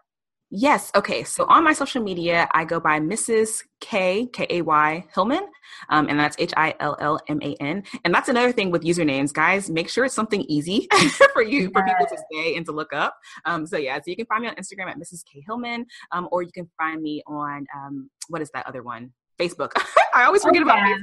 Yes. 0.51 0.91
Okay. 0.95 1.23
So 1.23 1.45
on 1.45 1.63
my 1.63 1.73
social 1.73 2.01
media, 2.01 2.47
I 2.53 2.65
go 2.65 2.79
by 2.79 2.99
Mrs. 2.99 3.63
K 3.81 4.25
K 4.33 4.47
A 4.49 4.62
Y 4.63 5.05
Hillman, 5.13 5.45
um, 5.89 6.09
and 6.09 6.19
that's 6.19 6.35
H 6.39 6.53
I 6.57 6.73
L 6.79 6.97
L 6.99 7.19
M 7.27 7.39
A 7.43 7.55
N. 7.59 7.83
And 8.03 8.13
that's 8.13 8.29
another 8.29 8.51
thing 8.51 8.71
with 8.71 8.83
usernames, 8.83 9.31
guys. 9.31 9.69
Make 9.69 9.89
sure 9.89 10.05
it's 10.05 10.15
something 10.15 10.41
easy 10.47 10.88
for 11.33 11.43
you 11.43 11.69
for 11.71 11.83
people 11.83 12.07
to 12.07 12.17
say 12.31 12.55
and 12.55 12.65
to 12.65 12.71
look 12.71 12.93
up. 12.93 13.15
Um, 13.45 13.67
so 13.67 13.77
yeah, 13.77 13.97
so 13.97 14.03
you 14.07 14.15
can 14.15 14.25
find 14.25 14.41
me 14.41 14.47
on 14.47 14.55
Instagram 14.55 14.89
at 14.89 14.97
Mrs. 14.97 15.23
Kay 15.31 15.43
Hillman, 15.45 15.85
um, 16.12 16.27
or 16.31 16.41
you 16.41 16.51
can 16.51 16.67
find 16.79 16.99
me 17.01 17.21
on 17.27 17.67
um, 17.75 18.09
what 18.27 18.41
is 18.41 18.49
that 18.55 18.65
other 18.65 18.81
one? 18.81 19.13
Facebook. 19.39 19.71
I 20.15 20.23
always 20.23 20.43
forget 20.43 20.63
okay. 20.63 20.71
about 20.71 20.99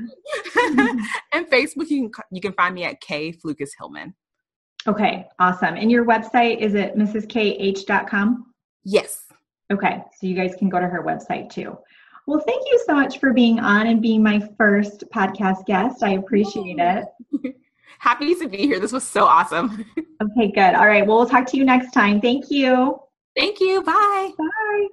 Facebook. 0.56 0.98
and 1.32 1.46
Facebook, 1.46 1.88
you 1.88 2.10
can 2.10 2.24
you 2.32 2.40
can 2.40 2.52
find 2.54 2.74
me 2.74 2.82
at 2.82 3.00
Kay 3.00 3.32
Flucas 3.32 3.70
Hillman. 3.78 4.12
Okay, 4.88 5.26
awesome. 5.38 5.76
And 5.76 5.90
your 5.90 6.04
website 6.04 6.58
is 6.58 6.74
it 6.74 6.96
mrskayh.com? 6.96 8.46
Yes. 8.84 9.25
Okay, 9.72 10.02
so 10.16 10.26
you 10.26 10.34
guys 10.34 10.54
can 10.54 10.68
go 10.68 10.80
to 10.80 10.86
her 10.86 11.02
website 11.02 11.50
too. 11.50 11.76
Well, 12.26 12.40
thank 12.40 12.66
you 12.66 12.82
so 12.86 12.94
much 12.94 13.18
for 13.18 13.32
being 13.32 13.60
on 13.60 13.86
and 13.86 14.02
being 14.02 14.22
my 14.22 14.40
first 14.58 15.04
podcast 15.14 15.64
guest. 15.66 16.02
I 16.02 16.14
appreciate 16.14 16.78
it. 16.78 17.04
Happy 17.98 18.34
to 18.34 18.48
be 18.48 18.58
here. 18.58 18.80
This 18.80 18.92
was 18.92 19.06
so 19.06 19.24
awesome. 19.24 19.84
okay, 20.22 20.50
good. 20.52 20.74
All 20.74 20.86
right. 20.86 21.06
Well, 21.06 21.18
we'll 21.18 21.28
talk 21.28 21.46
to 21.48 21.56
you 21.56 21.64
next 21.64 21.92
time. 21.92 22.20
Thank 22.20 22.50
you. 22.50 22.98
Thank 23.36 23.60
you. 23.60 23.82
Bye. 23.82 24.30
Bye. 24.36 24.86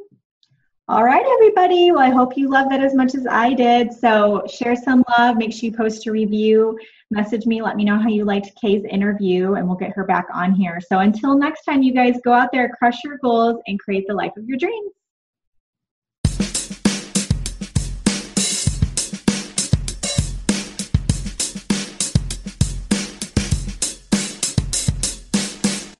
All 0.90 1.04
right, 1.04 1.26
everybody. 1.26 1.92
Well, 1.92 2.02
I 2.02 2.10
hope 2.10 2.38
you 2.38 2.50
loved 2.50 2.72
that 2.72 2.84
as 2.84 2.94
much 2.94 3.16
as 3.16 3.26
I 3.26 3.54
did. 3.54 3.92
So 3.94 4.44
share 4.48 4.76
some 4.76 5.04
love. 5.18 5.38
Make 5.38 5.54
sure 5.54 5.70
you 5.70 5.76
post 5.76 6.06
a 6.08 6.12
review. 6.12 6.78
Message 7.14 7.46
me. 7.46 7.62
Let 7.62 7.76
me 7.76 7.86
know 7.86 8.00
how 8.00 8.10
you 8.10 8.26
liked 8.26 8.50
Kay's 8.60 8.84
interview, 8.86 9.54
and 9.54 9.68
we'll 9.68 9.78
get 9.78 9.92
her 9.96 10.04
back 10.04 10.26
on 10.34 10.52
here. 10.52 10.80
So 10.82 10.98
until 10.98 11.38
next 11.38 11.64
time, 11.64 11.84
you 11.84 11.94
guys 11.94 12.20
go 12.26 12.34
out 12.34 12.50
there, 12.52 12.70
crush 12.80 13.04
your 13.04 13.20
goals, 13.20 13.62
and 13.68 13.80
create 13.80 14.06
the 14.08 14.16
life 14.16 14.32
of 14.36 14.48
your 14.48 14.58
dreams. 14.58 14.92